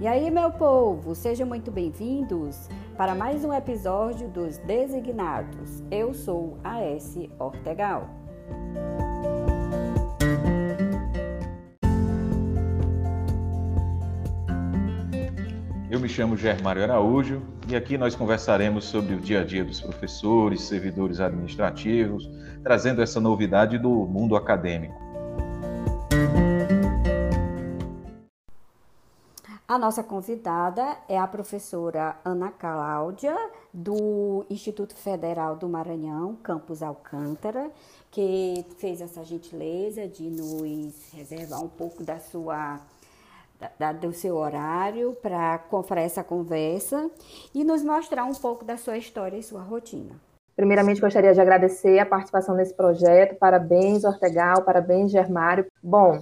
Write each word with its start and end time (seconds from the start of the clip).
E 0.00 0.06
aí, 0.06 0.30
meu 0.30 0.52
povo, 0.52 1.12
sejam 1.12 1.44
muito 1.44 1.72
bem-vindos 1.72 2.68
para 2.96 3.16
mais 3.16 3.44
um 3.44 3.52
episódio 3.52 4.28
dos 4.28 4.56
Designados. 4.58 5.82
Eu 5.90 6.14
sou 6.14 6.56
a 6.62 6.80
S. 6.80 7.28
Ortegal. 7.36 8.08
Eu 15.90 15.98
me 15.98 16.08
chamo 16.08 16.36
Germário 16.36 16.84
Araújo 16.84 17.42
e 17.66 17.74
aqui 17.74 17.98
nós 17.98 18.14
conversaremos 18.14 18.84
sobre 18.84 19.16
o 19.16 19.20
dia 19.20 19.40
a 19.40 19.44
dia 19.44 19.64
dos 19.64 19.80
professores, 19.80 20.62
servidores 20.62 21.18
administrativos, 21.18 22.30
trazendo 22.62 23.02
essa 23.02 23.20
novidade 23.20 23.76
do 23.78 24.06
mundo 24.06 24.36
acadêmico. 24.36 25.07
A 29.78 29.80
nossa 29.80 30.02
convidada 30.02 30.96
é 31.08 31.16
a 31.16 31.24
professora 31.24 32.16
Ana 32.24 32.50
Cláudia, 32.50 33.32
do 33.72 34.44
Instituto 34.50 34.92
Federal 34.96 35.54
do 35.54 35.68
Maranhão, 35.68 36.34
Campus 36.42 36.82
Alcântara, 36.82 37.70
que 38.10 38.66
fez 38.78 39.00
essa 39.00 39.22
gentileza 39.22 40.08
de 40.08 40.28
nos 40.30 41.12
reservar 41.12 41.62
um 41.62 41.68
pouco 41.68 42.02
da 42.02 42.18
sua 42.18 42.80
da, 43.78 43.92
do 43.92 44.12
seu 44.12 44.34
horário 44.34 45.16
para 45.22 46.00
essa 46.00 46.24
conversa 46.24 47.08
e 47.54 47.62
nos 47.62 47.84
mostrar 47.84 48.24
um 48.24 48.34
pouco 48.34 48.64
da 48.64 48.76
sua 48.76 48.98
história 48.98 49.36
e 49.36 49.44
sua 49.44 49.62
rotina. 49.62 50.16
Primeiramente, 50.56 51.00
gostaria 51.00 51.32
de 51.32 51.40
agradecer 51.40 52.00
a 52.00 52.04
participação 52.04 52.56
nesse 52.56 52.74
projeto. 52.74 53.36
Parabéns, 53.36 54.02
Ortegal, 54.02 54.64
parabéns, 54.64 55.12
Germário. 55.12 55.66
Bom, 55.80 56.18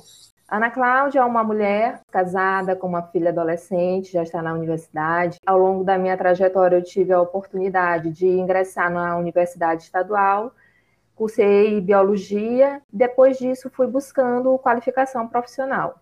Ana 0.48 0.70
Cláudia 0.70 1.18
é 1.18 1.24
uma 1.24 1.42
mulher 1.42 2.00
casada 2.08 2.76
com 2.76 2.86
uma 2.86 3.02
filha 3.02 3.30
adolescente, 3.30 4.12
já 4.12 4.22
está 4.22 4.40
na 4.40 4.52
universidade. 4.52 5.38
Ao 5.44 5.58
longo 5.58 5.82
da 5.82 5.98
minha 5.98 6.16
trajetória, 6.16 6.76
eu 6.76 6.84
tive 6.84 7.12
a 7.12 7.20
oportunidade 7.20 8.12
de 8.12 8.28
ingressar 8.28 8.88
na 8.88 9.16
Universidade 9.16 9.82
Estadual, 9.82 10.52
cursei 11.16 11.80
biologia. 11.80 12.80
Depois 12.92 13.38
disso, 13.38 13.68
fui 13.70 13.88
buscando 13.88 14.56
qualificação 14.58 15.26
profissional. 15.26 16.00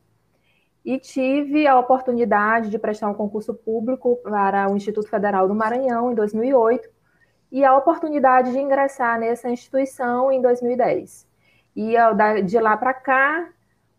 E 0.85 0.99
tive 0.99 1.67
a 1.67 1.79
oportunidade 1.79 2.69
de 2.69 2.79
prestar 2.79 3.09
um 3.09 3.15
concurso 3.15 3.55
público 3.55 4.17
para 4.23 4.71
o 4.71 4.77
Instituto 4.77 5.09
Federal 5.09 5.49
do 5.49 5.55
Maranhão 5.55 6.13
em 6.13 6.15
2008 6.15 6.87
e 7.51 7.65
a 7.65 7.75
oportunidade 7.75 8.53
de 8.53 8.59
ingressar 8.59 9.19
nessa 9.19 9.49
instituição 9.49 10.31
em 10.31 10.43
2010. 10.43 11.27
E 11.75 11.95
de 12.45 12.61
lá 12.61 12.77
para 12.77 12.93
cá, 12.93 13.49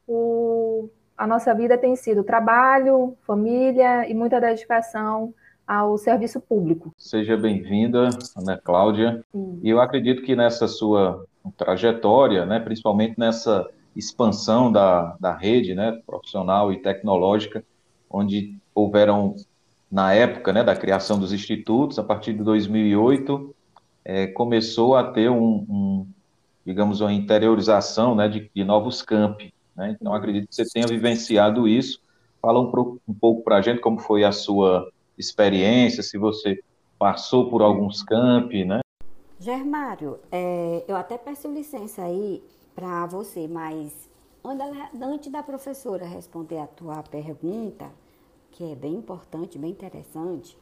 o, 0.07 0.89
a 1.17 1.25
nossa 1.25 1.53
vida 1.53 1.77
tem 1.77 1.95
sido 1.95 2.23
trabalho, 2.23 3.15
família 3.25 4.09
e 4.09 4.13
muita 4.13 4.39
dedicação 4.39 5.33
ao 5.67 5.97
serviço 5.97 6.39
público. 6.39 6.93
Seja 6.97 7.35
bem-vinda, 7.35 8.09
Ana 8.35 8.57
Cláudia. 8.57 9.23
Sim. 9.31 9.59
E 9.63 9.69
eu 9.69 9.81
acredito 9.81 10.21
que 10.21 10.35
nessa 10.35 10.67
sua 10.67 11.25
trajetória, 11.57 12.45
né, 12.45 12.59
principalmente 12.59 13.15
nessa 13.17 13.67
expansão 13.95 14.71
da, 14.71 15.15
da 15.19 15.35
rede 15.35 15.73
né, 15.73 15.99
profissional 16.05 16.71
e 16.71 16.81
tecnológica, 16.81 17.63
onde 18.09 18.57
houveram, 18.73 19.35
na 19.89 20.13
época 20.13 20.51
né, 20.53 20.63
da 20.63 20.75
criação 20.75 21.17
dos 21.17 21.31
institutos, 21.31 21.97
a 21.97 22.03
partir 22.03 22.33
de 22.33 22.43
2008, 22.43 23.55
é, 24.03 24.27
começou 24.27 24.95
a 24.95 25.03
ter 25.11 25.29
um, 25.29 25.65
um, 25.69 26.07
digamos, 26.65 27.01
uma 27.01 27.13
interiorização 27.13 28.13
né, 28.13 28.27
de, 28.27 28.51
de 28.53 28.63
novos 28.63 29.01
campi. 29.01 29.54
Né? 29.75 29.95
Então, 29.99 30.13
acredito 30.13 30.47
que 30.47 30.55
você 30.55 30.65
tenha 30.65 30.87
vivenciado 30.87 31.67
isso. 31.67 31.99
Fala 32.41 32.59
um, 32.59 32.99
um 33.07 33.13
pouco 33.13 33.43
para 33.43 33.57
a 33.57 33.61
gente 33.61 33.81
como 33.81 33.99
foi 33.99 34.23
a 34.23 34.31
sua 34.31 34.91
experiência, 35.17 36.03
se 36.03 36.17
você 36.17 36.61
passou 36.97 37.49
por 37.49 37.61
alguns 37.61 38.03
campi, 38.03 38.63
né? 38.63 38.79
Germário, 39.39 40.19
é, 40.31 40.83
eu 40.87 40.95
até 40.95 41.17
peço 41.17 41.51
licença 41.51 42.03
aí 42.03 42.41
para 42.73 43.05
você, 43.05 43.47
mas 43.47 44.09
antes 45.01 45.31
da 45.31 45.43
professora 45.43 46.05
responder 46.05 46.59
a 46.59 46.67
tua 46.67 47.03
pergunta, 47.03 47.89
que 48.51 48.71
é 48.71 48.75
bem 48.75 48.93
importante, 48.93 49.57
bem 49.57 49.71
interessante, 49.71 50.57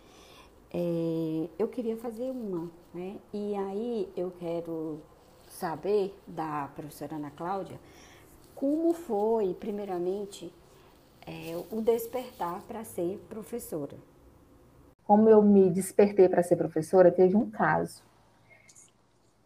é, 0.74 1.48
eu 1.60 1.68
queria 1.68 1.96
fazer 1.98 2.32
uma, 2.32 2.70
né? 2.94 3.18
E 3.32 3.56
aí 3.56 4.10
eu 4.18 4.32
quero 4.40 5.00
saber 5.48 6.18
da 6.26 6.70
professora 6.76 7.16
Ana 7.16 7.32
Cláudia 7.32 7.80
como 8.64 8.94
foi, 8.94 9.54
primeiramente, 9.60 10.50
é, 11.28 11.62
o 11.70 11.82
despertar 11.82 12.62
para 12.62 12.82
ser 12.86 13.22
professora? 13.28 13.98
Como 15.06 15.28
eu 15.28 15.42
me 15.42 15.70
despertei 15.70 16.30
para 16.30 16.42
ser 16.42 16.56
professora, 16.56 17.12
teve 17.12 17.36
um 17.36 17.52
caso. 17.52 18.02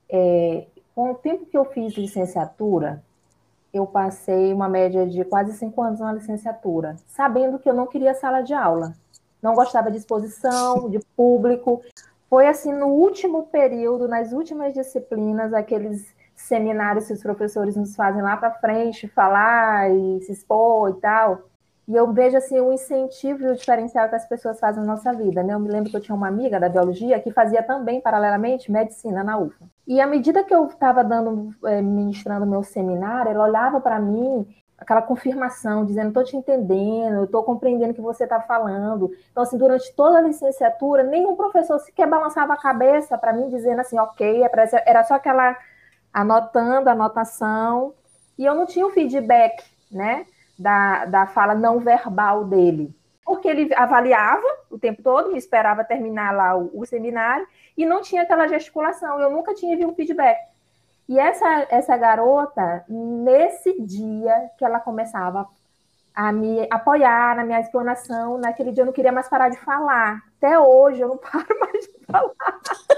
É, 0.08 0.68
com 0.94 1.10
o 1.10 1.16
tempo 1.16 1.48
que 1.48 1.58
eu 1.58 1.66
fiz 1.66 1.96
licenciatura, 1.96 3.04
eu 3.74 3.88
passei 3.88 4.54
uma 4.54 4.70
média 4.70 5.08
de 5.08 5.26
quase 5.26 5.58
cinco 5.58 5.82
anos 5.82 6.00
na 6.00 6.14
licenciatura, 6.14 6.96
sabendo 7.08 7.58
que 7.58 7.68
eu 7.68 7.74
não 7.74 7.88
queria 7.88 8.14
sala 8.14 8.42
de 8.42 8.54
aula. 8.54 8.94
Não 9.42 9.56
gostava 9.56 9.90
de 9.90 9.98
exposição, 9.98 10.92
de 10.92 11.00
público. 11.16 11.82
Foi 12.30 12.46
assim, 12.46 12.72
no 12.72 12.90
último 12.90 13.48
período, 13.48 14.08
nas 14.08 14.32
últimas 14.32 14.76
disciplinas, 14.76 15.56
aqueles 15.56 16.06
seminários 16.48 17.08
que 17.08 17.14
os 17.14 17.22
professores 17.22 17.76
nos 17.76 17.96
fazem 17.96 18.22
lá 18.22 18.36
para 18.38 18.52
frente, 18.52 19.08
falar 19.08 19.90
e 19.92 20.22
se 20.22 20.32
expor 20.32 20.90
e 20.90 21.02
tal. 21.02 21.44
E 21.88 21.96
eu 21.96 22.12
vejo 22.12 22.36
assim 22.36 22.60
o 22.60 22.74
incentivo 22.74 23.44
e 23.44 23.52
o 23.52 23.56
diferencial 23.56 24.10
que 24.10 24.16
as 24.16 24.28
pessoas 24.28 24.60
fazem 24.60 24.82
na 24.84 24.94
nossa 24.94 25.14
vida, 25.14 25.42
né? 25.42 25.54
Eu 25.54 25.60
me 25.60 25.70
lembro 25.70 25.90
que 25.90 25.96
eu 25.96 26.02
tinha 26.02 26.16
uma 26.16 26.28
amiga 26.28 26.60
da 26.60 26.68
biologia 26.68 27.20
que 27.20 27.32
fazia 27.32 27.64
também 27.64 28.02
paralelamente 28.02 28.70
medicina 28.70 29.24
na 29.24 29.38
UFA. 29.38 29.66
E 29.88 30.02
à 30.02 30.06
medida 30.06 30.44
que 30.44 30.54
eu 30.54 30.66
estava 30.68 31.02
dando, 31.02 31.56
é, 31.66 31.82
ministrando 31.82 32.46
meu 32.46 32.62
seminário, 32.62 33.32
ela 33.32 33.46
olhava 33.46 33.80
para 33.80 34.00
mim 34.00 34.46
aquela 34.78 35.02
confirmação, 35.02 35.86
dizendo, 35.86 36.10
estou 36.10 36.24
te 36.26 36.36
entendendo, 36.36 37.24
estou 37.24 37.42
compreendendo 37.44 37.92
o 37.92 37.96
que 37.96 38.02
você 38.02 38.26
está 38.26 38.42
falando. 38.42 39.10
Então, 39.32 39.44
assim, 39.44 39.58
durante 39.58 39.92
toda 39.96 40.18
a 40.18 40.22
licenciatura, 40.22 41.04
nenhum 41.04 41.38
professor 41.38 41.80
sequer 41.80 42.08
balançava 42.08 42.54
a 42.54 42.58
cabeça 42.58 43.18
para 43.18 43.32
mim, 43.32 43.50
dizendo 43.50 43.80
assim, 43.80 43.98
ok, 43.98 44.44
é 44.44 44.52
era 44.86 45.04
só 45.06 45.16
aquela 45.16 45.58
anotando 46.18 46.90
a 46.90 46.94
anotação, 46.94 47.94
e 48.40 48.44
eu 48.44 48.56
não 48.56 48.66
tinha 48.66 48.88
o 48.88 48.90
feedback, 48.90 49.64
né, 49.92 50.26
da, 50.58 51.06
da 51.06 51.28
fala 51.28 51.54
não 51.54 51.78
verbal 51.78 52.44
dele. 52.44 52.92
Porque 53.24 53.48
ele 53.48 53.72
avaliava 53.76 54.48
o 54.72 54.80
tempo 54.80 55.04
todo, 55.04 55.32
me 55.32 55.38
esperava 55.38 55.84
terminar 55.84 56.34
lá 56.34 56.58
o, 56.58 56.72
o 56.74 56.86
seminário, 56.88 57.48
e 57.78 57.86
não 57.86 58.02
tinha 58.02 58.24
aquela 58.24 58.48
gesticulação, 58.48 59.20
eu 59.20 59.30
nunca 59.30 59.54
tinha 59.54 59.78
visto 59.78 59.92
um 59.92 59.94
feedback. 59.94 60.40
E 61.08 61.20
essa, 61.20 61.68
essa 61.70 61.96
garota, 61.96 62.84
nesse 62.90 63.80
dia 63.80 64.50
que 64.58 64.66
ela 64.66 64.80
começava 64.80 65.48
a 66.16 66.32
me 66.32 66.68
apoiar 66.72 67.36
na 67.36 67.44
minha 67.44 67.62
explanação, 67.62 68.40
naquele 68.40 68.72
dia 68.72 68.82
eu 68.82 68.88
não 68.88 68.94
queria 68.94 69.12
mais 69.12 69.30
parar 69.30 69.50
de 69.50 69.58
falar. 69.60 70.24
Até 70.38 70.58
hoje 70.58 71.00
eu 71.00 71.10
não 71.10 71.18
paro 71.22 71.60
mais 71.60 71.86
de 71.86 72.06
falar. 72.08 72.34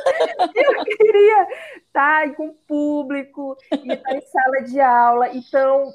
eu 0.55 0.83
queria 0.85 1.47
estar 1.85 2.35
com 2.35 2.47
o 2.47 2.53
público, 2.67 3.57
e 3.71 3.91
estar 3.91 4.15
em 4.15 4.21
sala 4.21 4.61
de 4.63 4.79
aula. 4.79 5.29
Então, 5.35 5.91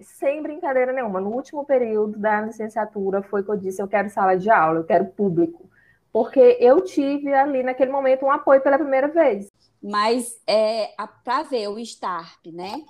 sem 0.00 0.42
brincadeira 0.42 0.92
nenhuma, 0.92 1.20
no 1.20 1.30
último 1.30 1.64
período 1.64 2.18
da 2.18 2.42
licenciatura 2.42 3.22
foi 3.22 3.42
que 3.42 3.50
eu 3.50 3.56
disse: 3.56 3.82
eu 3.82 3.88
quero 3.88 4.08
sala 4.08 4.36
de 4.36 4.50
aula, 4.50 4.80
eu 4.80 4.84
quero 4.84 5.06
público. 5.06 5.68
Porque 6.12 6.56
eu 6.58 6.80
tive 6.80 7.32
ali 7.32 7.62
naquele 7.62 7.92
momento 7.92 8.24
um 8.24 8.32
apoio 8.32 8.60
pela 8.60 8.78
primeira 8.78 9.08
vez. 9.08 9.48
Mas 9.82 10.40
é, 10.46 10.90
para 11.24 11.44
ver 11.44 11.68
o 11.68 11.78
start, 11.78 12.46
né? 12.46 12.82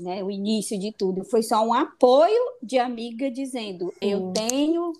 né? 0.00 0.24
O 0.24 0.30
início 0.30 0.78
de 0.78 0.90
tudo 0.90 1.24
foi 1.24 1.42
só 1.42 1.64
um 1.64 1.74
apoio 1.74 2.40
de 2.62 2.78
amiga 2.78 3.30
dizendo: 3.30 3.92
Sim. 4.02 4.10
eu 4.10 4.32
tenho, 4.32 4.92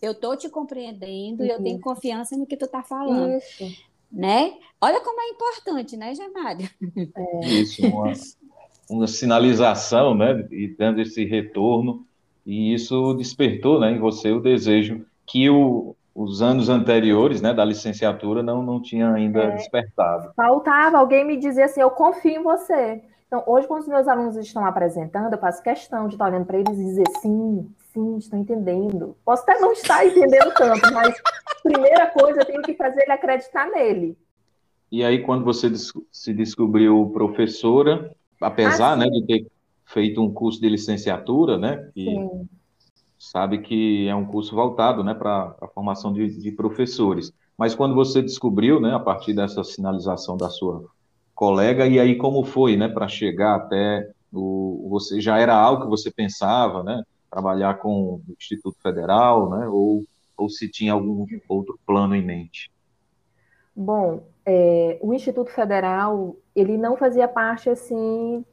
eu 0.00 0.14
tô 0.14 0.36
te 0.36 0.48
compreendendo, 0.48 1.44
e 1.44 1.50
eu 1.50 1.62
tenho 1.62 1.80
confiança 1.80 2.36
no 2.36 2.46
que 2.46 2.56
tu 2.56 2.68
tá 2.68 2.82
falando. 2.82 3.36
Isso 3.36 3.91
né? 4.12 4.52
Olha 4.80 5.00
como 5.00 5.20
é 5.20 5.28
importante, 5.28 5.96
né, 5.96 6.14
Germário? 6.14 6.68
É. 7.16 7.46
Isso, 7.46 7.86
uma, 7.86 8.12
uma 8.90 9.06
sinalização, 9.06 10.14
né, 10.14 10.46
e 10.50 10.68
dando 10.68 11.00
esse 11.00 11.24
retorno, 11.24 12.04
e 12.44 12.74
isso 12.74 13.14
despertou, 13.14 13.80
né, 13.80 13.92
em 13.92 13.98
você 13.98 14.30
o 14.32 14.40
desejo 14.40 15.06
que 15.26 15.48
o, 15.48 15.94
os 16.14 16.42
anos 16.42 16.68
anteriores, 16.68 17.40
né, 17.40 17.54
da 17.54 17.64
licenciatura 17.64 18.42
não, 18.42 18.62
não 18.62 18.82
tinha 18.82 19.12
ainda 19.12 19.44
é. 19.44 19.50
despertado. 19.52 20.32
Faltava 20.36 20.98
alguém 20.98 21.24
me 21.24 21.36
dizer 21.36 21.62
assim, 21.62 21.80
eu 21.80 21.90
confio 21.90 22.40
em 22.40 22.42
você. 22.42 23.02
Então, 23.26 23.42
hoje, 23.46 23.66
quando 23.66 23.80
os 23.80 23.88
meus 23.88 24.06
alunos 24.06 24.36
estão 24.36 24.66
apresentando, 24.66 25.32
eu 25.32 25.38
faço 25.38 25.62
questão 25.62 26.06
de 26.06 26.16
estar 26.16 26.26
olhando 26.26 26.44
para 26.44 26.58
eles 26.58 26.78
e 26.78 26.84
dizer 26.84 27.08
sim, 27.22 27.66
sim, 27.92 28.16
estou 28.16 28.38
entendendo. 28.38 29.16
Posso 29.24 29.42
até 29.42 29.58
não 29.60 29.72
estar 29.72 30.06
entendendo 30.06 30.52
tanto, 30.56 30.92
mas 30.92 31.14
primeira 31.62 32.08
coisa, 32.08 32.40
eu 32.40 32.46
tenho 32.46 32.62
que 32.62 32.74
fazer 32.74 33.02
ele 33.02 33.12
acreditar 33.12 33.66
nele. 33.70 34.16
E 34.90 35.04
aí, 35.04 35.22
quando 35.22 35.44
você 35.44 35.70
se 36.10 36.34
descobriu 36.34 37.10
professora, 37.12 38.14
apesar 38.40 38.92
ah, 38.92 38.96
né, 38.96 39.06
de 39.06 39.26
ter 39.26 39.46
feito 39.86 40.20
um 40.20 40.32
curso 40.32 40.60
de 40.60 40.68
licenciatura, 40.68 41.56
né, 41.56 41.90
que 41.94 42.06
sabe 43.18 43.58
que 43.58 44.08
é 44.08 44.14
um 44.14 44.26
curso 44.26 44.54
voltado 44.54 45.04
né, 45.04 45.14
para 45.14 45.54
a 45.60 45.68
formação 45.68 46.12
de, 46.12 46.28
de, 46.28 46.50
professores. 46.52 47.32
Mas 47.56 47.74
quando 47.74 47.94
você 47.94 48.20
descobriu, 48.20 48.80
né, 48.80 48.94
a 48.94 48.98
partir 48.98 49.32
dessa 49.32 49.62
sinalização 49.62 50.36
da 50.36 50.50
sua 50.50 50.84
colega, 51.34 51.86
e 51.86 51.98
aí 51.98 52.16
como 52.16 52.44
foi 52.44 52.76
né, 52.76 52.88
para 52.88 53.08
chegar 53.08 53.54
até 53.54 54.10
o. 54.32 54.88
Você 54.90 55.20
já 55.20 55.38
era 55.38 55.54
algo 55.54 55.84
que 55.84 55.88
você 55.88 56.10
pensava, 56.10 56.82
né? 56.82 57.02
Trabalhar 57.32 57.78
com 57.78 58.16
o 58.16 58.22
Instituto 58.38 58.76
Federal, 58.82 59.48
né? 59.48 59.66
Ou, 59.66 60.04
ou 60.36 60.50
se 60.50 60.68
tinha 60.68 60.92
algum 60.92 61.26
outro 61.48 61.80
plano 61.86 62.14
em 62.14 62.22
mente? 62.22 62.70
Bom, 63.74 64.22
é, 64.44 64.98
o 65.00 65.14
Instituto 65.14 65.50
Federal, 65.50 66.36
ele 66.54 66.76
não 66.76 66.94
fazia 66.94 67.26
parte, 67.26 67.70
assim, 67.70 68.44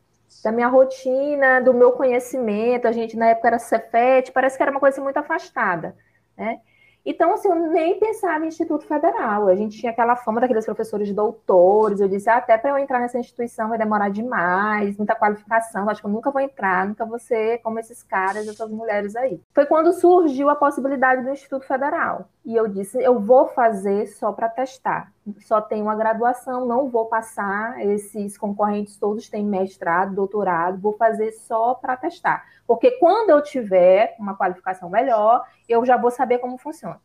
da 0.42 0.52
minha 0.52 0.70
rotina, 0.70 1.60
do 1.60 1.74
meu 1.74 1.92
conhecimento, 1.92 2.88
a 2.88 2.94
gente 2.94 3.18
na 3.18 3.28
época 3.28 3.50
era 3.50 3.60
Cefet, 3.60 4.31
parece 4.31 4.56
que 4.56 4.64
era 4.64 4.72
uma 4.72 4.80
coisa 4.80 4.96
assim, 4.96 5.04
muito 5.04 5.18
afastada, 5.18 5.94
né? 6.38 6.62
Então, 7.06 7.34
assim, 7.34 7.48
eu 7.48 7.56
nem 7.56 8.00
pensava 8.00 8.46
em 8.46 8.50
Instituto 8.50 8.86
Federal. 8.86 9.48
A 9.48 9.56
gente 9.56 9.78
tinha 9.80 9.92
aquela 9.92 10.16
fama 10.16 10.42
daqueles 10.42 10.66
professores 10.66 11.12
doutores. 11.13 12.00
Eu 12.00 12.07
disse, 12.07 12.30
ah, 12.30 12.38
até 12.38 12.57
para 12.57 12.72
eu 12.72 12.78
entrar 12.78 13.00
nessa 13.00 13.18
instituição 13.18 13.69
vai 13.69 13.78
demorar 13.78 14.10
demais, 14.10 14.98
muita 14.98 15.16
qualificação. 15.16 15.90
Acho 15.90 16.01
que 16.01 16.07
eu 16.07 16.12
nunca 16.12 16.31
vou 16.31 16.42
entrar, 16.42 16.88
nunca 16.88 17.06
vou 17.06 17.19
ser 17.19 17.60
como 17.60 17.80
esses 17.80 18.04
caras, 18.04 18.48
essas 18.48 18.69
mulheres 18.69 19.16
aí. 19.16 19.42
Foi 19.54 19.66
quando 19.66 19.94
surgiu 19.94 20.50
a 20.50 20.56
possibilidade 20.56 21.24
do 21.24 21.31
Instituto 21.31 21.66
Federal. 21.66 22.30
E 22.46 22.56
eu 22.56 22.68
disse, 22.68 23.01
eu 23.01 23.19
vou 23.19 23.48
fazer 23.48 24.07
só 24.07 24.31
para 24.31 24.50
testar. 24.50 25.12
Só 25.40 25.62
tenho 25.62 25.84
uma 25.84 25.96
graduação, 25.96 26.66
não 26.66 26.90
vou 26.90 27.06
passar. 27.06 27.80
Esses 27.86 28.38
concorrentes 28.38 28.98
todos 28.98 29.30
têm 29.30 29.46
mestrado, 29.46 30.16
doutorado, 30.16 30.80
vou 30.80 30.94
fazer 30.94 31.31
só 31.31 31.74
para 31.74 31.98
testar. 31.98 32.46
Porque 32.66 32.92
quando 32.92 33.30
eu 33.30 33.42
tiver 33.42 34.16
uma 34.20 34.36
qualificação 34.36 34.90
melhor, 34.90 35.44
eu 35.68 35.86
já 35.86 35.98
vou 35.98 36.12
saber 36.12 36.40
como 36.40 36.58
funciona. 36.58 37.00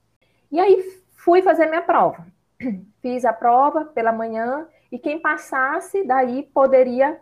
E 0.50 0.60
aí 0.60 0.82
fui 1.16 1.42
fazer 1.42 1.66
minha 1.66 1.82
prova. 1.82 2.26
Fiz 3.00 3.24
a 3.24 3.32
prova 3.32 3.84
pela 3.86 4.12
manhã 4.12 4.66
e 4.90 4.98
quem 4.98 5.18
passasse 5.18 6.04
daí 6.04 6.44
poderia 6.54 7.18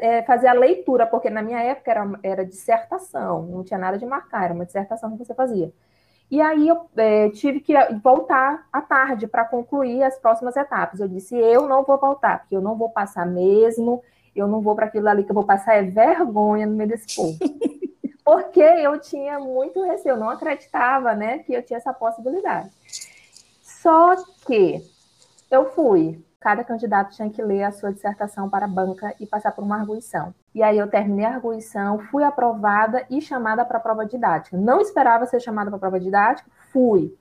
é, 0.00 0.22
fazer 0.22 0.46
a 0.46 0.52
leitura, 0.52 1.06
porque 1.06 1.28
na 1.28 1.42
minha 1.42 1.60
época 1.60 1.90
era, 1.90 2.20
era 2.22 2.46
dissertação, 2.46 3.42
não 3.42 3.64
tinha 3.64 3.78
nada 3.78 3.98
de 3.98 4.06
marcar, 4.06 4.44
era 4.44 4.54
uma 4.54 4.64
dissertação 4.64 5.10
que 5.10 5.18
você 5.18 5.34
fazia. 5.34 5.72
E 6.30 6.40
aí 6.42 6.68
eu 6.68 6.88
é, 6.96 7.30
tive 7.30 7.60
que 7.60 7.72
voltar 8.02 8.66
à 8.72 8.82
tarde 8.82 9.26
para 9.26 9.44
concluir 9.44 10.02
as 10.02 10.18
próximas 10.18 10.56
etapas. 10.56 11.00
Eu 11.00 11.08
disse, 11.08 11.34
eu 11.36 11.66
não 11.66 11.82
vou 11.84 11.98
voltar, 11.98 12.40
porque 12.40 12.54
eu 12.54 12.60
não 12.60 12.76
vou 12.76 12.90
passar 12.90 13.26
mesmo, 13.26 14.02
eu 14.36 14.46
não 14.46 14.60
vou 14.60 14.74
para 14.74 14.86
aquilo 14.86 15.08
ali 15.08 15.24
que 15.24 15.30
eu 15.30 15.34
vou 15.34 15.44
passar 15.44 15.74
é 15.74 15.82
vergonha 15.82 16.66
no 16.66 16.76
meio 16.76 16.90
desse 16.90 17.16
povo. 17.16 17.38
Porque 18.24 18.60
eu 18.60 19.00
tinha 19.00 19.38
muito 19.38 19.82
receio, 19.82 20.12
eu 20.12 20.18
não 20.18 20.28
acreditava, 20.28 21.14
né, 21.14 21.38
que 21.38 21.54
eu 21.54 21.62
tinha 21.62 21.78
essa 21.78 21.94
possibilidade. 21.94 22.68
Só 23.62 24.14
que 24.46 24.82
eu 25.50 25.70
fui, 25.70 26.22
cada 26.40 26.62
candidato 26.62 27.14
tinha 27.14 27.28
que 27.28 27.42
ler 27.42 27.64
a 27.64 27.72
sua 27.72 27.92
dissertação 27.92 28.48
para 28.48 28.64
a 28.64 28.68
banca 28.68 29.14
e 29.18 29.26
passar 29.26 29.52
por 29.52 29.64
uma 29.64 29.76
arguição. 29.76 30.32
E 30.54 30.62
aí 30.62 30.78
eu 30.78 30.88
terminei 30.88 31.24
a 31.24 31.34
arguição, 31.34 31.98
fui 31.98 32.22
aprovada 32.22 33.04
e 33.10 33.20
chamada 33.20 33.64
para 33.64 33.78
a 33.78 33.80
prova 33.80 34.06
didática. 34.06 34.56
Não 34.56 34.80
esperava 34.80 35.26
ser 35.26 35.40
chamada 35.40 35.70
para 35.70 35.76
a 35.76 35.80
prova 35.80 36.00
didática, 36.00 36.48
fui. 36.72 37.16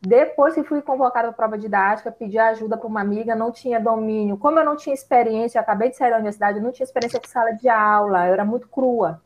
Depois 0.00 0.54
que 0.54 0.62
fui 0.64 0.82
convocada 0.82 1.28
para 1.28 1.30
a 1.30 1.48
prova 1.48 1.58
didática, 1.58 2.12
pedi 2.12 2.38
ajuda 2.38 2.76
para 2.76 2.86
uma 2.86 3.00
amiga, 3.00 3.34
não 3.34 3.50
tinha 3.50 3.80
domínio. 3.80 4.36
Como 4.36 4.58
eu 4.58 4.64
não 4.64 4.76
tinha 4.76 4.94
experiência, 4.94 5.58
eu 5.58 5.62
acabei 5.62 5.88
de 5.88 5.96
sair 5.96 6.10
da 6.10 6.16
universidade, 6.16 6.58
eu 6.58 6.64
não 6.64 6.72
tinha 6.72 6.84
experiência 6.84 7.20
com 7.20 7.26
sala 7.26 7.52
de 7.52 7.68
aula, 7.68 8.26
eu 8.26 8.34
era 8.34 8.44
muito 8.44 8.68
crua. 8.68 9.22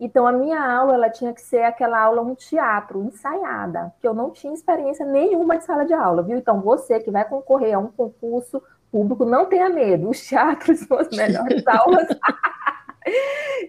Então, 0.00 0.26
a 0.26 0.32
minha 0.32 0.58
aula 0.58 0.94
ela 0.94 1.10
tinha 1.10 1.34
que 1.34 1.42
ser 1.42 1.62
aquela 1.62 2.00
aula, 2.00 2.22
um 2.22 2.34
teatro, 2.34 3.04
ensaiada, 3.04 3.92
que 4.00 4.08
eu 4.08 4.14
não 4.14 4.30
tinha 4.30 4.54
experiência 4.54 5.04
nenhuma 5.04 5.58
de 5.58 5.64
sala 5.64 5.84
de 5.84 5.92
aula, 5.92 6.22
viu? 6.22 6.38
Então, 6.38 6.62
você 6.62 6.98
que 6.98 7.10
vai 7.10 7.28
concorrer 7.28 7.74
a 7.74 7.78
um 7.78 7.88
concurso 7.88 8.62
público, 8.90 9.26
não 9.26 9.44
tenha 9.44 9.68
medo, 9.68 10.08
os 10.08 10.26
teatros 10.26 10.80
são 10.80 10.98
as 10.98 11.10
melhores 11.14 11.62
aulas. 11.66 12.08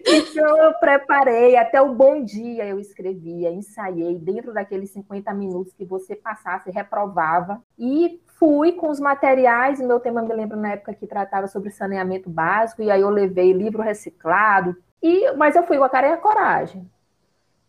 Então 0.06 0.56
eu 0.58 0.74
preparei 0.74 1.56
até 1.56 1.80
o 1.80 1.94
bom 1.94 2.22
dia, 2.22 2.66
eu 2.66 2.78
escrevia, 2.78 3.50
ensaiei 3.50 4.18
dentro 4.18 4.52
daqueles 4.52 4.90
50 4.90 5.32
minutos 5.32 5.72
que 5.72 5.84
você 5.84 6.14
passasse, 6.14 6.70
reprovava 6.70 7.60
e 7.78 8.20
fui 8.38 8.72
com 8.72 8.90
os 8.90 9.00
materiais. 9.00 9.80
Meu 9.80 10.00
tema 10.00 10.22
me 10.22 10.34
lembro 10.34 10.56
na 10.56 10.72
época 10.72 10.94
que 10.94 11.06
tratava 11.06 11.46
sobre 11.48 11.70
saneamento 11.70 12.28
básico, 12.28 12.82
e 12.82 12.90
aí 12.90 13.00
eu 13.00 13.08
levei 13.08 13.52
livro 13.52 13.82
reciclado, 13.82 14.76
e 15.02 15.32
mas 15.32 15.56
eu 15.56 15.64
fui 15.64 15.78
com 15.78 15.84
a 15.84 15.88
cara 15.88 16.08
e 16.08 16.12
a 16.12 16.16
coragem. 16.16 16.90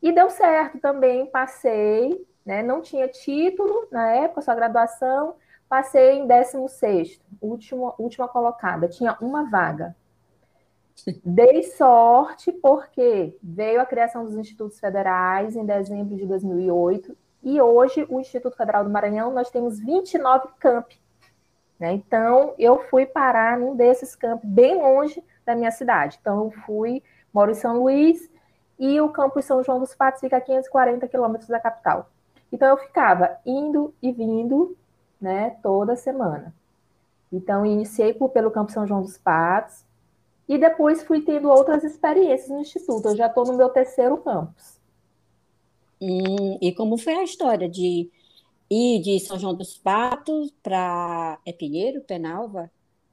E 0.01 0.11
deu 0.11 0.29
certo 0.29 0.79
também, 0.79 1.25
passei, 1.25 2.27
né? 2.45 2.61
Não 2.61 2.81
tinha 2.81 3.07
título 3.07 3.87
na 3.91 4.11
época, 4.11 4.41
só 4.41 4.53
graduação, 4.53 5.35
passei 5.67 6.19
em 6.19 6.27
16, 6.27 7.19
última, 7.41 7.95
última 7.97 8.27
colocada, 8.27 8.87
tinha 8.87 9.17
uma 9.21 9.49
vaga. 9.49 9.95
Dei 11.25 11.63
sorte 11.63 12.51
porque 12.51 13.35
veio 13.41 13.81
a 13.81 13.85
criação 13.85 14.23
dos 14.23 14.35
institutos 14.35 14.79
federais 14.79 15.55
em 15.55 15.65
dezembro 15.65 16.15
de 16.15 16.25
2008 16.25 17.17
e 17.41 17.59
hoje 17.59 18.05
o 18.09 18.19
Instituto 18.19 18.55
Federal 18.55 18.83
do 18.83 18.89
Maranhão 18.89 19.33
nós 19.33 19.49
temos 19.49 19.79
29 19.79 20.49
campi. 20.59 21.01
Né? 21.79 21.93
Então 21.93 22.53
eu 22.57 22.79
fui 22.89 23.05
parar 23.05 23.57
num 23.57 23.75
desses 23.75 24.15
campos 24.15 24.47
bem 24.47 24.75
longe 24.75 25.23
da 25.45 25.55
minha 25.55 25.71
cidade. 25.71 26.17
Então 26.21 26.45
eu 26.45 26.51
fui, 26.65 27.03
moro 27.33 27.51
em 27.51 27.55
São 27.55 27.81
Luís 27.81 28.29
e 28.77 28.99
o 29.01 29.09
campus 29.09 29.45
São 29.45 29.63
João 29.63 29.79
dos 29.79 29.95
Patos 29.95 30.21
fica 30.21 30.37
a 30.37 30.41
540 30.41 31.07
quilômetros 31.07 31.49
da 31.49 31.59
capital. 31.59 32.09
Então 32.51 32.67
eu 32.67 32.77
ficava 32.77 33.37
indo 33.45 33.93
e 34.01 34.11
vindo, 34.11 34.77
né, 35.19 35.57
toda 35.63 35.95
semana. 35.95 36.53
Então 37.31 37.65
iniciei 37.65 38.13
por, 38.13 38.29
pelo 38.29 38.51
campo 38.51 38.71
São 38.71 38.85
João 38.85 39.01
dos 39.01 39.17
Patos, 39.17 39.83
e 40.47 40.57
depois 40.57 41.03
fui 41.03 41.21
tendo 41.21 41.49
outras 41.49 41.83
experiências 41.83 42.49
no 42.49 42.59
Instituto. 42.59 43.09
Eu 43.09 43.15
já 43.15 43.27
estou 43.27 43.45
no 43.45 43.57
meu 43.57 43.69
terceiro 43.69 44.17
campus. 44.17 44.79
Hum, 46.01 46.57
e 46.61 46.73
como 46.73 46.97
foi 46.97 47.13
a 47.13 47.23
história 47.23 47.69
de 47.69 48.09
ir 48.69 49.01
de 49.01 49.19
São 49.19 49.39
João 49.39 49.53
dos 49.53 49.77
Patos 49.77 50.53
para 50.61 51.39
é 51.45 51.53
Pinheiro, 51.53 52.01
Penalva? 52.01 52.69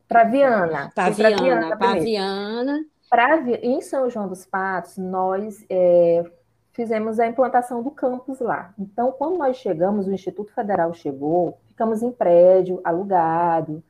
Para 0.09 0.25
Viana. 0.25 0.91
Para 0.93 1.11
Viana, 1.11 1.77
para 1.77 2.01
Viana. 2.01 2.85
Pra, 3.11 3.39
em 3.39 3.81
São 3.81 4.09
João 4.09 4.29
dos 4.29 4.47
Patos, 4.47 4.97
nós 4.97 5.67
é, 5.69 6.25
fizemos 6.73 7.19
a 7.19 7.27
implantação 7.27 7.83
do 7.83 7.91
campus 7.91 8.39
lá. 8.39 8.73
Então, 8.79 9.11
quando 9.11 9.37
nós 9.37 9.57
chegamos, 9.57 10.07
o 10.07 10.13
Instituto 10.13 10.53
Federal 10.55 10.95
chegou, 10.95 11.59
ficamos 11.67 12.03
em 12.03 12.13
prédio 12.13 12.81
alugado, 12.85 13.83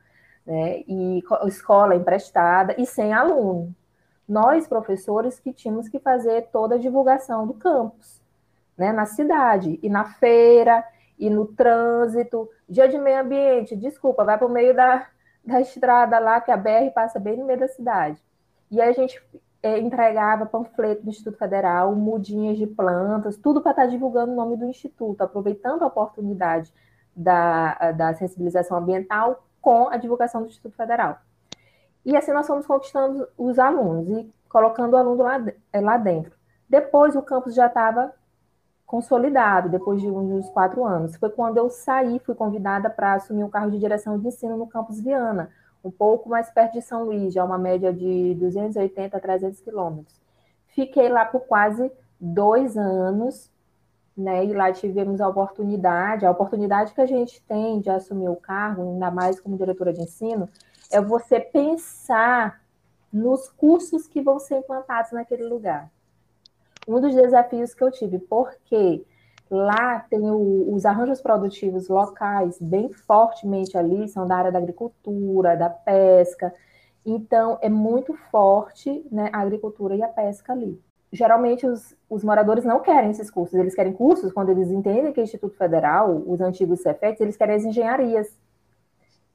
né, 0.43 0.83
e 0.87 1.23
escola 1.45 1.95
emprestada 1.95 2.75
e 2.79 2.85
sem 2.87 3.13
aluno. 3.13 3.75
Nós, 4.27 4.67
professores, 4.67 5.39
que 5.39 5.53
tínhamos 5.53 5.87
que 5.87 5.99
fazer 5.99 6.47
toda 6.51 6.73
a 6.75 6.79
divulgação 6.79 7.45
do 7.45 7.53
campus, 7.53 8.19
né, 8.75 8.91
na 8.91 9.05
cidade, 9.05 9.79
e 9.83 9.89
na 9.89 10.05
feira, 10.05 10.83
e 11.19 11.29
no 11.29 11.45
trânsito, 11.45 12.49
dia 12.67 12.87
de 12.87 12.97
meio 12.97 13.21
ambiente, 13.21 13.75
desculpa, 13.75 14.23
vai 14.23 14.35
para 14.37 14.47
o 14.47 14.51
meio 14.51 14.75
da, 14.75 15.07
da 15.45 15.61
estrada 15.61 16.17
lá, 16.17 16.41
que 16.41 16.49
a 16.49 16.57
BR 16.57 16.89
passa 16.91 17.19
bem 17.19 17.37
no 17.37 17.45
meio 17.45 17.59
da 17.59 17.67
cidade. 17.67 18.19
E 18.71 18.81
a 18.81 18.91
gente 18.93 19.21
é, 19.61 19.77
entregava 19.79 20.45
panfleto 20.45 21.03
do 21.03 21.09
Instituto 21.09 21.37
Federal, 21.37 21.93
mudinhas 21.95 22.57
de 22.57 22.65
plantas, 22.65 23.37
tudo 23.37 23.61
para 23.61 23.71
estar 23.71 23.83
tá 23.83 23.89
divulgando 23.89 24.31
o 24.31 24.35
nome 24.35 24.55
do 24.55 24.65
Instituto, 24.65 25.21
aproveitando 25.21 25.83
a 25.83 25.87
oportunidade 25.87 26.73
da, 27.15 27.91
da 27.91 28.13
sensibilização 28.13 28.77
ambiental 28.77 29.45
com 29.61 29.89
a 29.89 29.97
divulgação 29.97 30.41
do 30.41 30.47
Instituto 30.47 30.75
Federal. 30.75 31.19
E 32.05 32.15
assim 32.17 32.31
nós 32.31 32.47
fomos 32.47 32.65
conquistando 32.65 33.27
os 33.37 33.59
alunos 33.59 34.09
e 34.09 34.33
colocando 34.49 34.93
o 34.93 34.97
aluno 34.97 35.23
lá, 35.23 35.43
eh, 35.71 35.81
lá 35.81 35.97
dentro. 35.97 36.31
Depois 36.67 37.15
o 37.15 37.21
campus 37.21 37.53
já 37.53 37.67
estava 37.67 38.13
consolidado, 38.85 39.69
depois 39.69 40.01
de 40.01 40.07
uns 40.09 40.49
quatro 40.49 40.83
anos. 40.83 41.15
Foi 41.15 41.29
quando 41.29 41.57
eu 41.57 41.69
saí, 41.69 42.19
fui 42.19 42.35
convidada 42.35 42.89
para 42.89 43.13
assumir 43.13 43.43
um 43.43 43.49
carro 43.49 43.69
de 43.69 43.77
direção 43.77 44.17
de 44.19 44.27
ensino 44.27 44.57
no 44.57 44.67
campus 44.67 44.99
Viana, 44.99 45.49
um 45.83 45.91
pouco 45.91 46.29
mais 46.29 46.49
perto 46.49 46.73
de 46.73 46.81
São 46.81 47.03
Luís, 47.03 47.33
já 47.33 47.43
uma 47.43 47.57
média 47.57 47.91
de 47.91 48.35
280 48.35 49.17
a 49.17 49.19
300 49.19 49.59
quilômetros. 49.61 50.19
Fiquei 50.67 51.09
lá 51.09 51.25
por 51.25 51.41
quase 51.41 51.91
dois 52.19 52.77
anos, 52.77 53.51
né? 54.15 54.45
E 54.45 54.53
lá 54.53 54.71
tivemos 54.71 55.19
a 55.19 55.27
oportunidade, 55.27 56.25
a 56.25 56.31
oportunidade 56.31 56.93
que 56.93 57.01
a 57.01 57.05
gente 57.05 57.41
tem 57.43 57.79
de 57.79 57.89
assumir 57.89 58.29
o 58.29 58.35
cargo, 58.35 58.83
ainda 58.83 59.09
mais 59.09 59.39
como 59.39 59.57
diretora 59.57 59.91
de 59.91 60.01
ensino, 60.01 60.47
é 60.91 61.01
você 61.01 61.39
pensar 61.39 62.61
nos 63.11 63.49
cursos 63.49 64.07
que 64.07 64.21
vão 64.21 64.39
ser 64.39 64.57
implantados 64.57 65.11
naquele 65.11 65.45
lugar. 65.45 65.89
Um 66.87 66.99
dos 66.99 67.13
desafios 67.13 67.73
que 67.73 67.83
eu 67.83 67.91
tive, 67.91 68.19
porque 68.19 69.05
lá 69.51 69.99
tem 70.09 70.31
o, 70.31 70.73
os 70.73 70.85
arranjos 70.85 71.21
produtivos 71.21 71.89
locais 71.89 72.57
bem 72.59 72.91
fortemente 72.93 73.77
ali, 73.77 74.07
são 74.07 74.25
da 74.25 74.37
área 74.37 74.51
da 74.51 74.57
agricultura, 74.57 75.57
da 75.57 75.69
pesca, 75.69 76.53
então 77.05 77.59
é 77.61 77.69
muito 77.69 78.13
forte 78.31 79.05
né, 79.11 79.29
a 79.33 79.41
agricultura 79.41 79.95
e 79.95 80.01
a 80.01 80.07
pesca 80.07 80.53
ali. 80.53 80.79
geralmente 81.11 81.67
os, 81.67 81.93
os 82.09 82.23
moradores 82.23 82.63
não 82.63 82.79
querem 82.79 83.11
esses 83.11 83.29
cursos, 83.29 83.59
eles 83.59 83.75
querem 83.75 83.91
cursos, 83.91 84.31
quando 84.31 84.49
eles 84.49 84.71
entendem 84.71 85.11
que 85.11 85.19
é 85.19 85.23
Instituto 85.23 85.57
Federal, 85.57 86.23
os 86.25 86.39
antigos 86.39 86.81
CEFETs, 86.81 87.19
eles 87.19 87.35
querem 87.35 87.55
as 87.55 87.65
engenharias. 87.65 88.33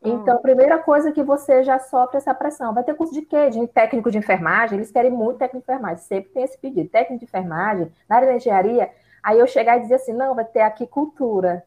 Ah. 0.03 0.09
Então, 0.09 0.39
primeira 0.39 0.79
coisa 0.79 1.13
que 1.13 1.23
você 1.23 1.63
já 1.63 1.79
sofre 1.79 2.19
essa 2.19 2.35
pressão. 2.35 2.73
Vai 2.73 2.85
ter 2.85 2.95
curso 2.95 3.13
de 3.13 3.23
quê? 3.23 3.51
De 3.51 3.67
técnico 3.67 4.11
de 4.11 4.19
enfermagem? 4.19 4.79
Eles 4.79 4.91
querem 4.91 5.11
muito 5.11 5.39
técnico 5.39 5.67
de 5.67 5.73
enfermagem. 5.73 6.05
Sempre 6.05 6.31
tem 6.31 6.45
esse 6.45 6.59
pedido. 6.59 6.89
Técnico 6.89 7.21
de 7.21 7.25
enfermagem, 7.25 7.91
na 8.09 8.17
área 8.17 8.29
da 8.29 8.37
engenharia. 8.37 8.91
Aí 9.27 9.41
eu 9.41 9.47
chegar 9.49 9.77
e 9.77 9.81
dizer 9.81 9.97
assim, 9.97 10.13
não, 10.13 10.37
vai 10.37 10.45
ter 10.45 10.61
aquicultura, 10.61 11.65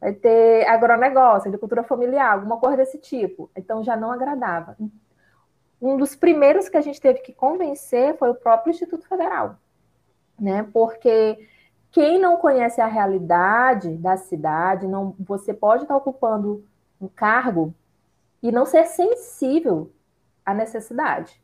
vai 0.00 0.12
ter 0.12 0.64
agronegócio, 0.68 1.48
agricultura 1.48 1.82
familiar, 1.82 2.32
alguma 2.32 2.58
coisa 2.58 2.76
desse 2.76 2.96
tipo. 2.96 3.50
Então, 3.56 3.82
já 3.82 3.96
não 3.96 4.12
agradava. 4.12 4.76
Um 5.82 5.96
dos 5.96 6.14
primeiros 6.14 6.68
que 6.68 6.76
a 6.76 6.80
gente 6.80 7.00
teve 7.00 7.18
que 7.22 7.32
convencer 7.32 8.16
foi 8.18 8.30
o 8.30 8.36
próprio 8.36 8.70
Instituto 8.70 9.08
Federal. 9.08 9.56
Né? 10.38 10.62
Porque 10.72 11.48
quem 11.90 12.20
não 12.20 12.36
conhece 12.36 12.80
a 12.80 12.86
realidade 12.86 13.96
da 13.96 14.16
cidade, 14.16 14.86
não, 14.86 15.12
você 15.18 15.52
pode 15.52 15.82
estar 15.82 15.96
ocupando 15.96 16.64
um 17.00 17.08
cargo 17.08 17.74
e 18.40 18.52
não 18.52 18.64
ser 18.64 18.86
sensível 18.86 19.90
à 20.44 20.54
necessidade. 20.54 21.42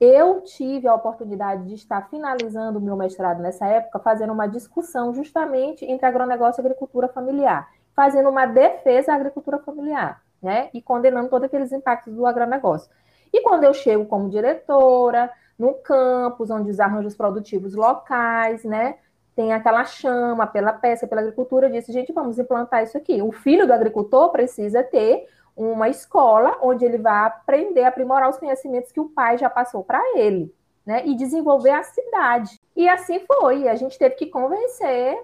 Eu 0.00 0.42
tive 0.42 0.86
a 0.86 0.94
oportunidade 0.94 1.64
de 1.64 1.74
estar 1.74 2.08
finalizando 2.10 2.78
o 2.78 2.82
meu 2.82 2.96
mestrado 2.96 3.40
nessa 3.40 3.66
época, 3.66 3.98
fazendo 3.98 4.32
uma 4.32 4.46
discussão 4.46 5.14
justamente 5.14 5.84
entre 5.84 6.06
agronegócio 6.06 6.60
e 6.60 6.64
agricultura 6.64 7.08
familiar, 7.08 7.70
fazendo 7.94 8.28
uma 8.28 8.44
defesa 8.44 9.12
à 9.12 9.14
agricultura 9.14 9.58
familiar, 9.58 10.22
né? 10.42 10.68
E 10.74 10.82
condenando 10.82 11.30
todos 11.30 11.46
aqueles 11.46 11.72
impactos 11.72 12.14
do 12.14 12.26
agronegócio. 12.26 12.90
E 13.32 13.40
quando 13.40 13.64
eu 13.64 13.72
chego 13.72 14.04
como 14.04 14.28
diretora, 14.28 15.32
no 15.58 15.74
campus, 15.74 16.50
onde 16.50 16.70
os 16.70 16.78
arranjos 16.78 17.16
produtivos 17.16 17.74
locais, 17.74 18.64
né? 18.64 18.96
tem 19.36 19.52
aquela 19.52 19.84
chama 19.84 20.46
pela 20.46 20.72
pesca, 20.72 21.06
pela 21.06 21.20
agricultura, 21.20 21.68
disse, 21.68 21.92
gente, 21.92 22.10
vamos 22.10 22.38
implantar 22.38 22.82
isso 22.82 22.96
aqui. 22.96 23.20
O 23.20 23.30
filho 23.30 23.66
do 23.66 23.72
agricultor 23.72 24.30
precisa 24.30 24.82
ter 24.82 25.28
uma 25.56 25.88
escola 25.88 26.58
onde 26.60 26.84
ele 26.84 26.98
vai 26.98 27.26
aprender 27.26 27.84
a 27.84 27.88
aprimorar 27.88 28.28
os 28.28 28.36
conhecimentos 28.36 28.92
que 28.92 29.00
o 29.00 29.08
pai 29.08 29.38
já 29.38 29.48
passou 29.48 29.82
para 29.82 30.00
ele, 30.16 30.54
né? 30.84 31.06
E 31.06 31.14
desenvolver 31.14 31.70
a 31.70 31.82
cidade. 31.82 32.60
E 32.76 32.88
assim 32.88 33.20
foi. 33.20 33.66
A 33.66 33.74
gente 33.74 33.98
teve 33.98 34.16
que 34.16 34.26
convencer 34.26 35.18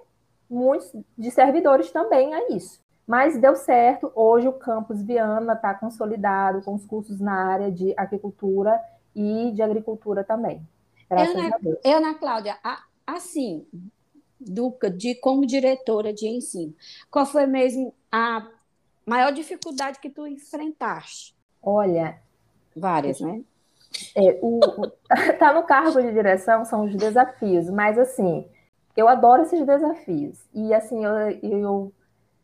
muitos 0.48 0.90
de 1.16 1.30
servidores 1.30 1.90
também 1.90 2.32
a 2.34 2.48
isso. 2.48 2.80
Mas 3.06 3.36
deu 3.36 3.54
certo. 3.54 4.10
Hoje 4.14 4.48
o 4.48 4.52
campus 4.52 5.02
Viana 5.02 5.52
está 5.52 5.74
consolidado 5.74 6.62
com 6.62 6.74
os 6.74 6.86
cursos 6.86 7.20
na 7.20 7.34
área 7.34 7.70
de 7.70 7.92
agricultura 7.96 8.80
e 9.14 9.50
de 9.52 9.60
agricultura 9.60 10.24
também. 10.24 10.66
Graças 11.10 11.34
eu, 11.34 11.54
a 11.54 11.58
Deus. 11.58 11.78
Ana 11.84 12.14
Cláudia, 12.14 12.56
assim, 13.06 13.66
do, 14.40 14.74
de 14.96 15.14
como 15.16 15.44
diretora 15.44 16.12
de 16.12 16.26
ensino. 16.26 16.74
Qual 17.10 17.26
foi 17.26 17.46
mesmo 17.46 17.94
a 18.10 18.46
maior 19.06 19.32
dificuldade 19.32 19.98
que 19.98 20.10
tu 20.10 20.26
enfrentaste? 20.26 21.34
Olha, 21.62 22.20
várias, 22.76 23.20
né? 23.20 23.42
É, 24.16 24.38
o, 24.42 24.60
tá 25.38 25.52
no 25.52 25.64
cargo 25.64 26.00
de 26.00 26.12
direção 26.12 26.64
são 26.64 26.84
os 26.84 26.96
desafios, 26.96 27.68
mas 27.70 27.98
assim, 27.98 28.48
eu 28.96 29.08
adoro 29.08 29.42
esses 29.42 29.64
desafios. 29.64 30.38
E 30.54 30.72
assim, 30.74 31.04
eu, 31.04 31.12
eu, 31.42 31.92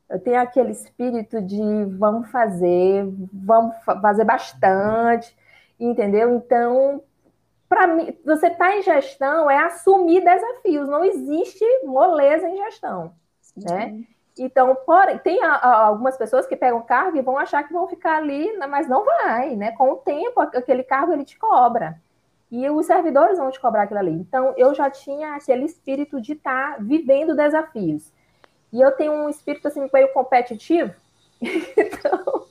eu 0.09 0.21
tenho 0.21 0.41
aquele 0.41 0.73
espírito 0.73 1.41
de 1.41 1.85
vamos 1.99 2.31
fazer, 2.31 3.07
vamos 3.33 3.77
fazer 3.85 4.25
bastante, 4.25 5.37
entendeu? 5.79 6.35
Então, 6.35 7.03
para 7.69 7.87
mim, 7.87 8.17
você 8.25 8.49
está 8.49 8.77
em 8.77 8.83
gestão 8.83 9.51
é 9.51 9.59
assumir 9.59 10.25
desafios, 10.25 10.89
não 10.89 11.05
existe 11.05 11.65
moleza 11.85 12.49
em 12.49 12.57
gestão, 12.57 13.13
né? 13.57 14.05
Então, 14.39 14.77
tem 15.23 15.43
a, 15.43 15.53
a, 15.55 15.87
algumas 15.87 16.17
pessoas 16.17 16.47
que 16.47 16.57
pegam 16.57 16.81
cargo 16.83 17.17
e 17.17 17.23
vão 17.23 17.39
achar 17.39 17.63
que 17.65 17.73
vão 17.73 17.89
ficar 17.89 18.19
ali, 18.19 18.53
né, 18.57 18.67
mas 18.67 18.89
não 18.89 19.05
vai, 19.05 19.57
né? 19.57 19.73
Com 19.73 19.93
o 19.93 19.97
tempo, 19.97 20.41
aquele 20.41 20.83
cargo 20.83 21.13
ele 21.13 21.25
te 21.25 21.39
cobra. 21.39 22.01
E 22.51 22.69
os 22.71 22.87
servidores 22.87 23.39
vão 23.39 23.51
te 23.51 23.61
cobrar 23.61 23.83
aquilo 23.83 24.01
ali. 24.01 24.13
Então, 24.13 24.55
eu 24.57 24.75
já 24.75 24.89
tinha 24.91 25.35
aquele 25.35 25.65
espírito 25.65 26.21
de 26.21 26.33
estar 26.33 26.73
tá 26.73 26.79
vivendo 26.81 27.37
desafios. 27.37 28.13
E 28.73 28.81
eu 28.81 28.93
tenho 28.93 29.13
um 29.13 29.29
espírito 29.29 29.69
assim 29.69 29.87
meio 29.93 30.13
competitivo. 30.13 30.95
então, 31.41 32.47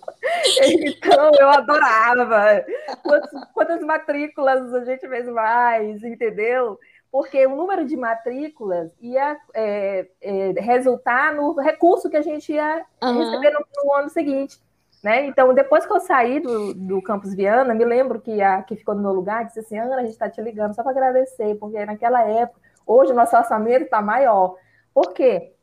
então, 0.62 1.32
eu 1.40 1.50
adorava. 1.50 2.66
Quantas, 3.04 3.32
quantas, 3.54 3.82
matrículas 3.82 4.74
a 4.74 4.86
gente 4.86 5.08
fez 5.08 5.28
mais, 5.28 6.04
entendeu? 6.04 6.80
Porque 7.12 7.46
o 7.46 7.56
número 7.56 7.86
de 7.86 7.96
matrículas 7.96 8.92
ia 9.00 9.38
é, 9.54 10.08
é, 10.22 10.52
resultar 10.60 11.34
no 11.34 11.54
recurso 11.54 12.10
que 12.10 12.18
a 12.18 12.22
gente 12.22 12.52
ia 12.52 12.86
uhum. 13.02 13.18
receber 13.20 13.52
no, 13.52 13.66
no, 13.84 13.94
ano 13.94 14.10
seguinte. 14.10 14.60
Né? 15.04 15.26
Então, 15.26 15.54
depois 15.54 15.86
que 15.86 15.94
eu 15.94 16.00
saí 16.00 16.40
do, 16.40 16.74
do 16.74 17.02
Campus 17.02 17.34
Viana, 17.34 17.74
me 17.74 17.86
lembro 17.86 18.20
que 18.20 18.42
a 18.42 18.62
que 18.64 18.76
ficou 18.76 18.96
no 18.96 19.02
meu 19.02 19.14
lugar 19.14 19.46
disse 19.46 19.60
assim: 19.60 19.78
Ana, 19.78 19.98
a 19.98 20.02
gente 20.02 20.12
está 20.12 20.30
te 20.30 20.42
ligando 20.42 20.76
só 20.76 20.84
para 20.84 20.92
agradecer, 20.92 21.56
porque 21.56 21.86
naquela 21.86 22.22
época, 22.24 22.60
hoje 22.86 23.12
o 23.12 23.16
nosso 23.16 23.36
orçamento 23.38 23.84
está 23.84 24.02
maior. 24.02 24.56
Por 24.94 25.14
quê? 25.14 25.54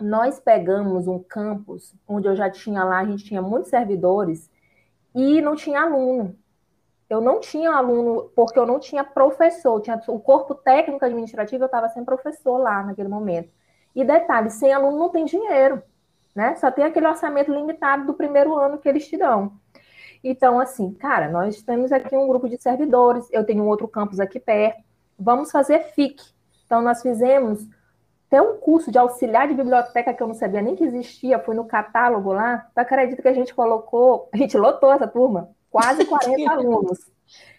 nós 0.00 0.38
pegamos 0.38 1.08
um 1.08 1.18
campus 1.18 1.94
onde 2.06 2.28
eu 2.28 2.36
já 2.36 2.50
tinha 2.50 2.84
lá, 2.84 2.98
a 2.98 3.04
gente 3.04 3.24
tinha 3.24 3.40
muitos 3.40 3.70
servidores 3.70 4.50
e 5.14 5.40
não 5.40 5.56
tinha 5.56 5.80
aluno. 5.80 6.36
Eu 7.08 7.20
não 7.20 7.40
tinha 7.40 7.70
aluno 7.70 8.30
porque 8.34 8.58
eu 8.58 8.66
não 8.66 8.80
tinha 8.80 9.04
professor, 9.04 9.80
tinha 9.80 10.00
o 10.08 10.18
corpo 10.18 10.54
técnico 10.54 11.04
administrativo, 11.04 11.64
eu 11.64 11.66
estava 11.66 11.88
sem 11.88 12.04
professor 12.04 12.58
lá 12.58 12.82
naquele 12.82 13.08
momento. 13.08 13.50
E 13.94 14.04
detalhe, 14.04 14.50
sem 14.50 14.72
aluno 14.72 14.98
não 14.98 15.08
tem 15.08 15.24
dinheiro, 15.24 15.82
né? 16.34 16.56
Só 16.56 16.70
tem 16.70 16.84
aquele 16.84 17.06
orçamento 17.06 17.52
limitado 17.52 18.06
do 18.06 18.14
primeiro 18.14 18.54
ano 18.54 18.78
que 18.78 18.88
eles 18.88 19.08
te 19.08 19.16
dão. 19.16 19.52
Então, 20.22 20.58
assim, 20.58 20.92
cara, 20.94 21.28
nós 21.28 21.62
temos 21.62 21.92
aqui 21.92 22.16
um 22.16 22.26
grupo 22.26 22.48
de 22.48 22.60
servidores, 22.60 23.28
eu 23.30 23.44
tenho 23.44 23.64
outro 23.64 23.86
campus 23.86 24.18
aqui 24.18 24.40
perto, 24.40 24.82
vamos 25.18 25.50
fazer 25.50 25.92
FIC. 25.94 26.22
Então, 26.64 26.82
nós 26.82 27.00
fizemos 27.00 27.66
tem 28.28 28.40
um 28.40 28.56
curso 28.58 28.90
de 28.90 28.98
auxiliar 28.98 29.46
de 29.46 29.54
biblioteca 29.54 30.12
que 30.12 30.22
eu 30.22 30.26
não 30.26 30.34
sabia 30.34 30.60
nem 30.60 30.74
que 30.74 30.84
existia, 30.84 31.38
fui 31.38 31.54
no 31.54 31.64
catálogo 31.64 32.32
lá. 32.32 32.68
Tu 32.74 32.78
acredita 32.78 33.22
que 33.22 33.28
a 33.28 33.32
gente 33.32 33.54
colocou, 33.54 34.28
a 34.32 34.36
gente 34.36 34.56
lotou 34.58 34.92
essa 34.92 35.06
turma? 35.06 35.50
Quase 35.76 36.04
40 36.08 36.50
alunos. 36.50 36.98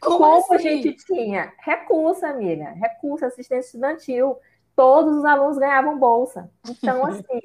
Como, 0.02 0.18
Como 0.18 0.38
assim? 0.38 0.56
a 0.56 0.58
gente 0.58 0.96
tinha? 1.06 1.54
Recurso, 1.60 2.26
amiga, 2.26 2.72
recurso, 2.72 3.26
assistência 3.26 3.68
estudantil. 3.68 4.38
Todos 4.76 5.18
os 5.18 5.26
alunos 5.26 5.58
ganhavam 5.58 6.00
bolsa. 6.00 6.50
Então, 6.68 7.06
assim, 7.06 7.42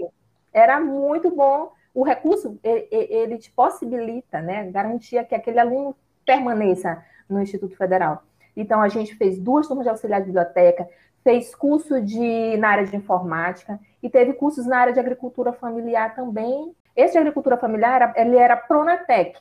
era 0.53 0.81
muito 0.81 1.31
bom. 1.31 1.73
O 1.95 2.03
recurso, 2.03 2.59
ele, 2.65 2.89
ele 2.91 3.39
te 3.39 3.51
possibilita, 3.51 4.41
né, 4.41 4.71
garantia 4.71 5.23
que 5.25 5.35
aquele 5.35 5.59
aluno 5.59 5.95
permaneça 6.25 7.05
no 7.29 7.43
Instituto 7.43 7.77
Federal. 7.77 8.23
Então, 8.57 8.81
a 8.81 8.89
gente 8.89 9.15
fez 9.17 9.39
duas 9.39 9.67
turmas 9.67 9.85
de 9.85 9.91
auxiliar 9.91 10.21
de 10.21 10.27
biblioteca, 10.27 10.89
fez 11.23 11.55
curso 11.55 12.01
de, 12.01 12.57
na 12.57 12.71
área 12.71 12.87
de 12.87 12.97
informática 12.97 13.79
e 14.03 14.09
teve 14.09 14.33
cursos 14.33 14.67
na 14.67 14.79
área 14.79 14.93
de 14.93 15.01
agricultura 15.01 15.53
familiar 15.53 16.15
também. 16.15 16.75
Esse 16.97 17.13
de 17.13 17.19
agricultura 17.19 17.59
familiar, 17.59 18.15
ele 18.17 18.37
era 18.37 18.57
Pronatec, 18.57 19.39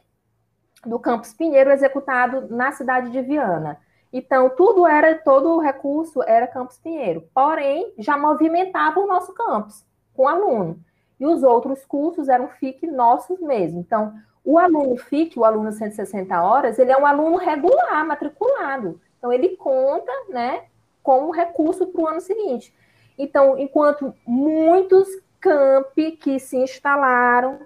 do 0.85 0.99
Campus 0.99 1.33
Pinheiro, 1.33 1.71
executado 1.71 2.47
na 2.49 2.71
cidade 2.71 3.11
de 3.11 3.21
Viana. 3.21 3.79
Então, 4.11 4.49
tudo 4.49 4.85
era, 4.85 5.15
todo 5.15 5.55
o 5.55 5.59
recurso 5.59 6.21
era 6.23 6.47
Campus 6.47 6.77
Pinheiro. 6.77 7.23
Porém, 7.33 7.93
já 7.97 8.17
movimentava 8.17 8.99
o 8.99 9.07
nosso 9.07 9.33
campus 9.33 9.85
com 10.13 10.27
aluno. 10.27 10.79
E 11.19 11.25
os 11.25 11.43
outros 11.43 11.85
cursos 11.85 12.27
eram 12.27 12.49
FIC 12.49 12.87
nossos 12.87 13.39
mesmo. 13.39 13.79
Então, 13.79 14.13
o 14.43 14.57
aluno 14.57 14.97
FIC, 14.97 15.39
o 15.39 15.45
aluno 15.45 15.71
160 15.71 16.41
horas, 16.41 16.79
ele 16.79 16.91
é 16.91 16.97
um 16.97 17.05
aluno 17.05 17.37
regular, 17.37 18.05
matriculado. 18.05 18.99
Então, 19.17 19.31
ele 19.31 19.55
conta, 19.55 20.11
né, 20.29 20.63
como 21.03 21.31
recurso 21.31 21.87
para 21.87 22.01
o 22.01 22.07
ano 22.07 22.21
seguinte. 22.21 22.73
Então, 23.17 23.57
enquanto 23.57 24.13
muitos 24.25 25.07
campi 25.39 26.11
que 26.11 26.39
se 26.39 26.57
instalaram, 26.57 27.59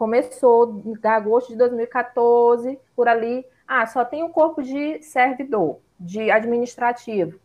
começou 0.00 0.82
em 0.86 1.06
agosto 1.06 1.50
de 1.50 1.56
2014, 1.56 2.80
por 2.96 3.06
ali, 3.06 3.44
ah, 3.68 3.86
só 3.86 4.02
tem 4.02 4.22
o 4.22 4.30
corpo 4.30 4.62
de 4.62 5.02
servidor, 5.02 5.76
de 5.98 6.30
administrativo. 6.30 7.38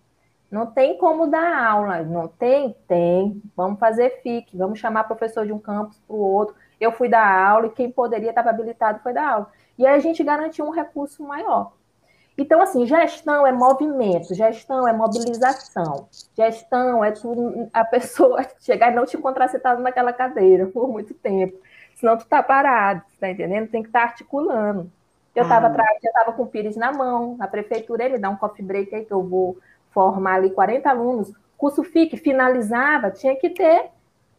Não 0.50 0.66
tem 0.66 0.98
como 0.98 1.28
dar 1.28 1.66
aula, 1.66 2.02
não 2.04 2.30
tem? 2.30 2.74
Tem. 2.88 3.42
Vamos 3.58 3.78
fazer 3.78 4.22
FIC, 4.22 4.56
vamos 4.56 4.80
chamar 4.80 5.04
professor 5.04 5.46
de 5.46 5.52
um 5.52 5.60
campus 5.60 6.00
para 6.08 6.16
o 6.16 6.20
outro. 6.20 6.56
Eu 6.80 6.94
fui 6.94 7.10
dar 7.10 7.28
aula 7.46 7.68
e 7.68 7.72
quem 7.72 7.92
poderia 7.92 8.30
estar 8.30 8.48
habilitado 8.48 9.02
foi 9.04 9.12
dar 9.12 9.34
aula. 9.34 9.52
E 9.78 9.86
aí 9.86 9.94
a 9.94 10.00
gente 10.00 10.24
garantiu 10.24 10.66
um 10.66 10.72
recurso 10.72 11.22
maior. 11.24 11.74
Então, 12.38 12.62
assim, 12.62 12.86
gestão 12.86 13.46
é 13.46 13.52
movimento, 13.52 14.34
gestão 14.34 14.88
é 14.88 14.94
mobilização, 14.94 16.08
gestão 16.36 17.04
é 17.04 17.12
tudo, 17.12 17.70
a 17.74 17.84
pessoa 17.84 18.46
chegar 18.60 18.94
e 18.94 18.96
não 18.96 19.06
te 19.06 19.18
encontrar 19.18 19.50
sentado 19.50 19.82
naquela 19.82 20.14
cadeira 20.14 20.68
por 20.68 20.88
muito 20.88 21.14
tempo. 21.14 21.58
Senão 22.06 22.18
tu 22.18 22.28
tá 22.28 22.44
parado, 22.44 23.02
tá 23.20 23.32
entendendo? 23.32 23.68
Tem 23.68 23.82
que 23.82 23.90
estar 23.90 24.02
tá 24.02 24.06
articulando. 24.06 24.92
Eu 25.36 25.42
estava 25.42 25.66
ah. 25.66 25.70
atrás, 25.72 25.98
eu 26.04 26.10
estava 26.10 26.34
com 26.34 26.44
o 26.44 26.48
Pires 26.48 26.76
na 26.76 26.94
mão, 26.94 27.36
na 27.36 27.48
prefeitura, 27.48 28.06
ele 28.06 28.20
dá 28.20 28.30
um 28.30 28.36
coffee 28.36 28.64
break 28.64 28.94
aí 28.94 29.04
que 29.04 29.12
eu 29.12 29.24
vou 29.24 29.58
formar 29.90 30.36
ali 30.36 30.52
40 30.52 30.88
alunos, 30.88 31.34
curso 31.58 31.84
FIC 31.84 32.16
finalizava, 32.18 33.10
tinha 33.10 33.36
que 33.36 33.50
ter 33.50 33.90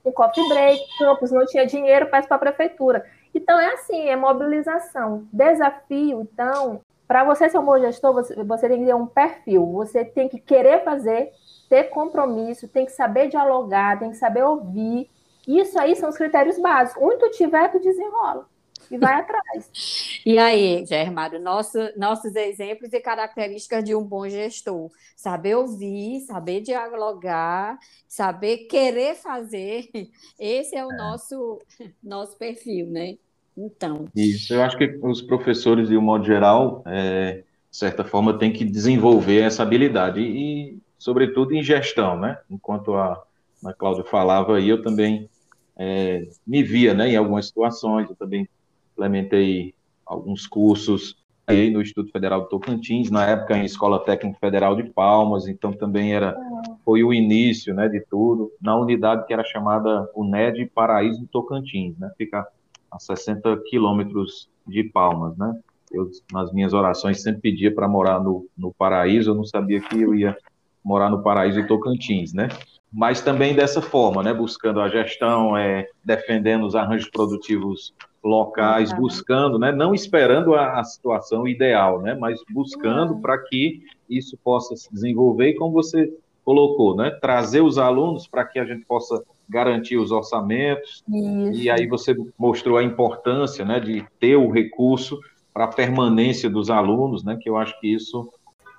um 0.04 0.12
coffee 0.12 0.48
break, 0.48 0.80
campus 0.96 1.32
não 1.32 1.44
tinha 1.44 1.66
dinheiro, 1.66 2.06
faz 2.06 2.24
para 2.24 2.36
a 2.36 2.38
prefeitura. 2.38 3.04
Então 3.34 3.58
é 3.58 3.74
assim, 3.74 4.08
é 4.08 4.14
mobilização. 4.14 5.26
Desafio, 5.32 6.20
então, 6.20 6.80
para 7.08 7.24
você 7.24 7.48
ser 7.48 7.58
um 7.58 7.64
bom 7.64 7.80
gestor, 7.80 8.12
você, 8.12 8.44
você 8.44 8.68
tem 8.68 8.78
que 8.78 8.86
ter 8.86 8.94
um 8.94 9.06
perfil, 9.06 9.66
você 9.72 10.04
tem 10.04 10.28
que 10.28 10.38
querer 10.38 10.84
fazer, 10.84 11.32
ter 11.68 11.90
compromisso, 11.90 12.68
tem 12.68 12.86
que 12.86 12.92
saber 12.92 13.26
dialogar, 13.26 13.98
tem 13.98 14.10
que 14.10 14.16
saber 14.16 14.44
ouvir. 14.44 15.10
Isso 15.46 15.78
aí 15.78 15.94
são 15.96 16.08
os 16.08 16.16
critérios 16.16 16.58
básicos. 16.58 17.02
Onde 17.02 17.18
tu 17.18 17.30
tiver, 17.30 17.70
tu 17.70 17.78
desenrola 17.80 18.48
e 18.90 18.98
vai 18.98 19.14
atrás. 19.14 19.70
E 20.26 20.38
aí, 20.40 20.84
Germário, 20.84 21.38
nosso, 21.38 21.78
nossos 21.96 22.34
exemplos 22.34 22.92
e 22.92 22.98
características 22.98 23.84
de 23.84 23.94
um 23.94 24.02
bom 24.02 24.28
gestor. 24.28 24.90
Saber 25.14 25.54
ouvir, 25.54 26.18
saber 26.22 26.62
dialogar, 26.62 27.78
saber 28.08 28.66
querer 28.66 29.14
fazer. 29.14 29.88
Esse 30.36 30.74
é 30.74 30.84
o 30.84 30.90
é. 30.90 30.96
Nosso, 30.96 31.60
nosso 32.02 32.36
perfil, 32.36 32.88
né? 32.88 33.18
Então. 33.56 34.06
Isso, 34.16 34.52
eu 34.52 34.64
acho 34.64 34.76
que 34.76 34.98
os 35.00 35.22
professores, 35.22 35.88
de 35.88 35.96
um 35.96 36.02
modo 36.02 36.24
geral, 36.24 36.82
é, 36.86 37.44
de 37.70 37.76
certa 37.76 38.02
forma, 38.02 38.36
têm 38.36 38.52
que 38.52 38.64
desenvolver 38.64 39.42
essa 39.42 39.62
habilidade. 39.62 40.20
E, 40.20 40.76
sobretudo, 40.98 41.54
em 41.54 41.62
gestão, 41.62 42.18
né? 42.18 42.36
Enquanto 42.50 42.94
a, 42.94 43.22
a 43.64 43.72
Cláudia 43.72 44.02
falava 44.02 44.56
aí, 44.56 44.68
eu 44.68 44.82
também 44.82 45.30
é, 45.76 46.26
me 46.46 46.62
via 46.62 46.94
né, 46.94 47.10
em 47.10 47.16
algumas 47.16 47.46
situações, 47.46 48.08
eu 48.08 48.16
também 48.16 48.48
implementei 48.92 49.74
alguns 50.04 50.46
cursos 50.46 51.16
aí 51.46 51.70
no 51.70 51.80
Instituto 51.80 52.10
Federal 52.10 52.42
de 52.42 52.48
Tocantins, 52.48 53.10
na 53.10 53.24
época 53.24 53.56
em 53.56 53.64
Escola 53.64 54.04
Técnica 54.04 54.38
Federal 54.40 54.74
de 54.74 54.82
Palmas, 54.84 55.46
então 55.46 55.72
também 55.72 56.12
era 56.12 56.36
foi 56.84 57.04
o 57.04 57.12
início, 57.12 57.72
né, 57.72 57.88
de 57.88 58.00
tudo, 58.00 58.50
na 58.60 58.76
unidade 58.76 59.26
que 59.26 59.32
era 59.32 59.44
chamada 59.44 60.10
UNED 60.14 60.66
Paraíso 60.74 61.20
do 61.20 61.26
Tocantins, 61.28 61.96
né, 61.98 62.10
fica 62.18 62.46
a 62.90 62.98
60 62.98 63.62
quilômetros 63.68 64.48
de 64.66 64.82
Palmas, 64.84 65.36
né, 65.36 65.56
eu, 65.92 66.10
nas 66.32 66.52
minhas 66.52 66.72
orações, 66.72 67.22
sempre 67.22 67.42
pedia 67.42 67.72
para 67.72 67.86
morar 67.86 68.20
no, 68.20 68.46
no 68.58 68.72
Paraíso, 68.72 69.30
eu 69.30 69.34
não 69.34 69.44
sabia 69.44 69.80
que 69.80 70.00
eu 70.00 70.14
ia 70.14 70.36
morar 70.82 71.10
no 71.10 71.22
Paraíso 71.22 71.62
do 71.62 71.68
Tocantins, 71.68 72.32
né, 72.32 72.48
mas 72.96 73.20
também 73.20 73.54
dessa 73.54 73.82
forma, 73.82 74.22
né, 74.22 74.32
buscando 74.32 74.80
a 74.80 74.88
gestão, 74.88 75.54
é, 75.54 75.86
defendendo 76.02 76.66
os 76.66 76.74
arranjos 76.74 77.10
produtivos 77.10 77.92
locais, 78.24 78.90
buscando, 78.90 79.58
né, 79.58 79.70
não 79.70 79.92
esperando 79.92 80.54
a, 80.54 80.80
a, 80.80 80.82
situação 80.82 81.46
ideal, 81.46 82.00
né, 82.00 82.16
mas 82.18 82.40
buscando 82.50 83.18
para 83.20 83.36
que 83.36 83.82
isso 84.08 84.38
possa 84.42 84.74
se 84.74 84.90
desenvolver 84.90 85.50
e 85.50 85.54
como 85.56 85.74
você 85.74 86.10
colocou, 86.42 86.96
né, 86.96 87.10
trazer 87.10 87.60
os 87.60 87.76
alunos 87.76 88.26
para 88.26 88.46
que 88.46 88.58
a 88.58 88.64
gente 88.64 88.86
possa 88.86 89.22
garantir 89.46 89.98
os 89.98 90.10
orçamentos. 90.10 91.04
Isso. 91.06 91.62
e 91.62 91.68
aí 91.68 91.86
você 91.86 92.16
mostrou 92.38 92.78
a 92.78 92.82
importância, 92.82 93.62
né, 93.62 93.78
de 93.78 94.06
ter 94.18 94.36
o 94.36 94.50
recurso 94.50 95.20
para 95.52 95.64
a 95.64 95.68
permanência 95.68 96.48
dos 96.48 96.70
alunos, 96.70 97.22
né, 97.22 97.36
que 97.38 97.50
eu 97.50 97.58
acho 97.58 97.78
que 97.78 97.92
isso 97.92 98.26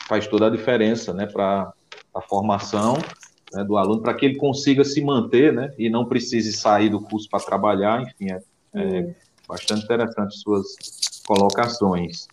faz 0.08 0.26
toda 0.26 0.48
a 0.48 0.50
diferença, 0.50 1.14
né, 1.14 1.28
para 1.28 1.72
a 2.16 2.22
formação 2.22 2.98
né, 3.54 3.64
do 3.64 3.78
aluno, 3.78 4.02
para 4.02 4.14
que 4.14 4.26
ele 4.26 4.36
consiga 4.36 4.84
se 4.84 5.02
manter, 5.02 5.54
né, 5.54 5.74
e 5.78 5.90
não 5.90 6.06
precise 6.06 6.54
sair 6.54 6.90
do 6.90 7.02
curso 7.02 7.30
para 7.30 7.44
trabalhar, 7.44 8.02
enfim, 8.02 8.32
é, 8.32 8.42
é 8.74 9.16
Bastante 9.48 9.86
interessante 9.86 10.38
suas 10.38 10.76
colocações. 11.26 12.28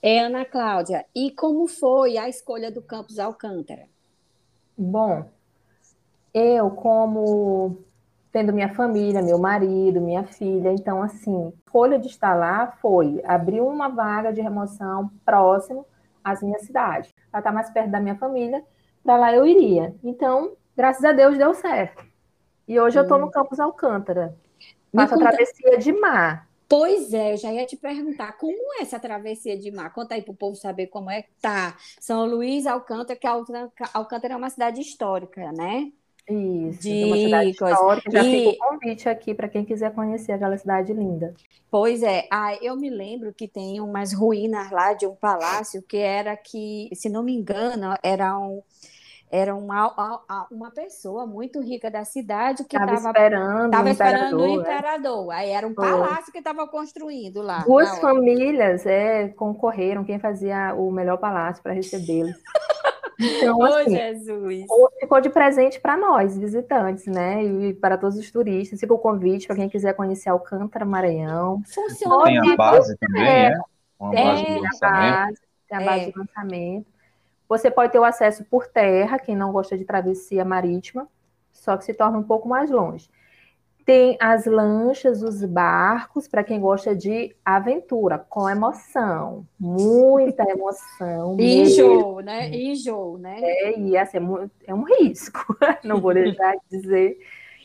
É, 0.00 0.20
Ana 0.20 0.44
Cláudia, 0.44 1.04
e 1.12 1.32
como 1.32 1.66
foi 1.66 2.16
a 2.16 2.28
escolha 2.28 2.70
do 2.70 2.80
campus 2.80 3.18
Alcântara? 3.18 3.86
Bom, 4.76 5.28
eu 6.32 6.70
como 6.70 7.78
tendo 8.30 8.52
minha 8.52 8.72
família, 8.74 9.20
meu 9.20 9.38
marido, 9.38 10.00
minha 10.00 10.22
filha, 10.22 10.72
então 10.72 11.02
assim, 11.02 11.46
a 11.46 11.48
escolha 11.48 11.98
de 11.98 12.06
estar 12.06 12.34
lá 12.34 12.68
foi 12.80 13.20
abrir 13.24 13.60
uma 13.60 13.88
vaga 13.88 14.32
de 14.32 14.40
remoção 14.40 15.10
próximo 15.24 15.84
às 16.22 16.40
minhas 16.40 16.62
cidades. 16.62 17.12
Para 17.28 17.40
estar 17.40 17.50
mais 17.50 17.70
perto 17.70 17.90
da 17.90 17.98
minha 17.98 18.14
família, 18.14 18.62
para 19.02 19.16
lá 19.16 19.34
eu 19.34 19.46
iria. 19.46 19.94
Então, 20.02 20.56
graças 20.76 21.04
a 21.04 21.12
Deus 21.12 21.36
deu 21.36 21.54
certo. 21.54 22.04
E 22.66 22.78
hoje 22.78 22.96
hum. 22.96 23.00
eu 23.00 23.02
estou 23.04 23.18
no 23.18 23.30
campus 23.30 23.58
Alcântara. 23.58 24.36
Faço 24.94 25.14
a 25.14 25.18
travessia 25.18 25.78
de 25.78 25.92
mar. 25.92 26.48
Pois 26.68 27.14
é, 27.14 27.32
eu 27.32 27.36
já 27.38 27.50
ia 27.50 27.64
te 27.64 27.76
perguntar 27.76 28.32
como 28.32 28.74
é 28.74 28.82
essa 28.82 29.00
travessia 29.00 29.58
de 29.58 29.70
mar. 29.70 29.92
Conta 29.92 30.14
aí 30.14 30.22
para 30.22 30.32
o 30.32 30.36
povo 30.36 30.54
saber 30.54 30.88
como 30.88 31.10
é 31.10 31.22
que 31.22 31.30
tá. 31.40 31.74
São 31.98 32.26
Luís, 32.26 32.66
Alcântara, 32.66 33.18
que 33.18 33.26
Alcântara 33.94 34.34
é 34.34 34.36
uma 34.36 34.50
cidade 34.50 34.80
histórica, 34.80 35.50
né? 35.52 35.90
Isso, 36.28 36.80
de 36.80 37.02
é 37.02 37.06
uma 37.06 37.16
cidade 37.16 37.50
histórica. 37.50 38.10
Já 38.10 38.22
e... 38.22 38.30
fica 38.30 38.50
o 38.50 38.68
convite 38.68 39.08
aqui 39.08 39.34
para 39.34 39.48
quem 39.48 39.64
quiser 39.64 39.92
conhecer 39.94 40.32
aquela 40.32 40.58
cidade 40.58 40.92
linda. 40.92 41.34
Pois 41.70 42.02
é, 42.02 42.26
ah, 42.30 42.54
eu 42.62 42.76
me 42.76 42.90
lembro 42.90 43.32
que 43.32 43.48
tem 43.48 43.80
umas 43.80 44.12
ruínas 44.12 44.70
lá 44.70 44.92
de 44.92 45.06
um 45.06 45.14
palácio 45.14 45.82
que 45.82 45.96
era 45.96 46.36
que, 46.36 46.88
se 46.94 47.08
não 47.08 47.22
me 47.22 47.34
engano, 47.34 47.94
era 48.02 48.38
um 48.38 48.62
era 49.30 49.54
uma, 49.54 50.24
uma 50.50 50.70
pessoa 50.70 51.26
muito 51.26 51.60
rica 51.60 51.90
da 51.90 52.04
cidade 52.04 52.64
que 52.64 52.76
estava 52.76 52.94
esperando, 52.94 53.70
tava 53.70 53.90
esperando 53.90 54.38
o 54.38 54.46
é. 54.46 54.52
imperador. 54.52 55.30
Aí 55.30 55.50
era 55.50 55.66
um 55.66 55.74
palácio 55.74 56.32
que 56.32 56.38
estava 56.38 56.66
construindo 56.66 57.42
lá. 57.42 57.58
Duas 57.58 57.98
famílias 57.98 58.86
é, 58.86 59.28
concorreram 59.28 60.02
quem 60.02 60.18
fazia 60.18 60.74
o 60.74 60.90
melhor 60.90 61.18
palácio 61.18 61.62
para 61.62 61.74
recebê-los. 61.74 62.34
Então, 63.20 63.62
assim, 63.64 63.96
Jesus. 63.96 64.64
ficou 65.00 65.20
de 65.20 65.28
presente 65.28 65.80
para 65.80 65.96
nós, 65.96 66.38
visitantes, 66.38 67.06
né? 67.06 67.42
E 67.42 67.74
para 67.74 67.98
todos 67.98 68.16
os 68.16 68.30
turistas. 68.30 68.78
Fica 68.78 68.94
o 68.94 68.98
convite 68.98 69.46
para 69.46 69.56
quem 69.56 69.68
quiser 69.68 69.94
conhecer 69.94 70.28
Alcântara, 70.28 70.84
Maranhão. 70.84 71.62
Funciona. 71.66 72.24
Tem 72.24 72.52
a 72.52 72.56
base 72.56 72.96
também, 72.96 73.26
é. 73.26 73.50
né? 73.50 73.60
Uma 73.98 74.12
base 74.12 74.44
de 74.44 74.60
lançamento. 74.60 74.84
A 74.84 75.26
base, 75.26 75.40
tem 75.68 75.78
a 75.78 75.80
base 75.80 76.02
é. 76.02 76.10
de 76.10 76.18
lançamento. 76.18 76.86
Você 77.48 77.70
pode 77.70 77.92
ter 77.92 77.98
o 77.98 78.04
acesso 78.04 78.44
por 78.44 78.66
terra, 78.66 79.18
quem 79.18 79.34
não 79.34 79.50
gosta 79.52 79.76
de 79.76 79.84
travessia 79.84 80.44
marítima, 80.44 81.08
só 81.50 81.76
que 81.76 81.84
se 81.84 81.94
torna 81.94 82.18
um 82.18 82.22
pouco 82.22 82.46
mais 82.46 82.70
longe. 82.70 83.10
Tem 83.88 84.18
as 84.20 84.44
lanchas, 84.44 85.22
os 85.22 85.42
barcos, 85.42 86.28
para 86.28 86.44
quem 86.44 86.60
gosta 86.60 86.94
de 86.94 87.34
aventura, 87.42 88.18
com 88.18 88.46
emoção, 88.46 89.46
muita 89.58 90.42
emoção. 90.42 91.34
Enjoo, 91.40 92.20
né? 92.20 92.50
Enjoo, 92.54 93.16
né? 93.16 93.40
É, 93.40 93.78
e 93.78 93.96
assim, 93.96 94.18
é, 94.18 94.70
é 94.70 94.74
um 94.74 94.82
risco, 94.82 95.56
não 95.82 96.02
vou 96.02 96.12
deixar 96.12 96.54
de 96.56 96.78
dizer. 96.78 97.18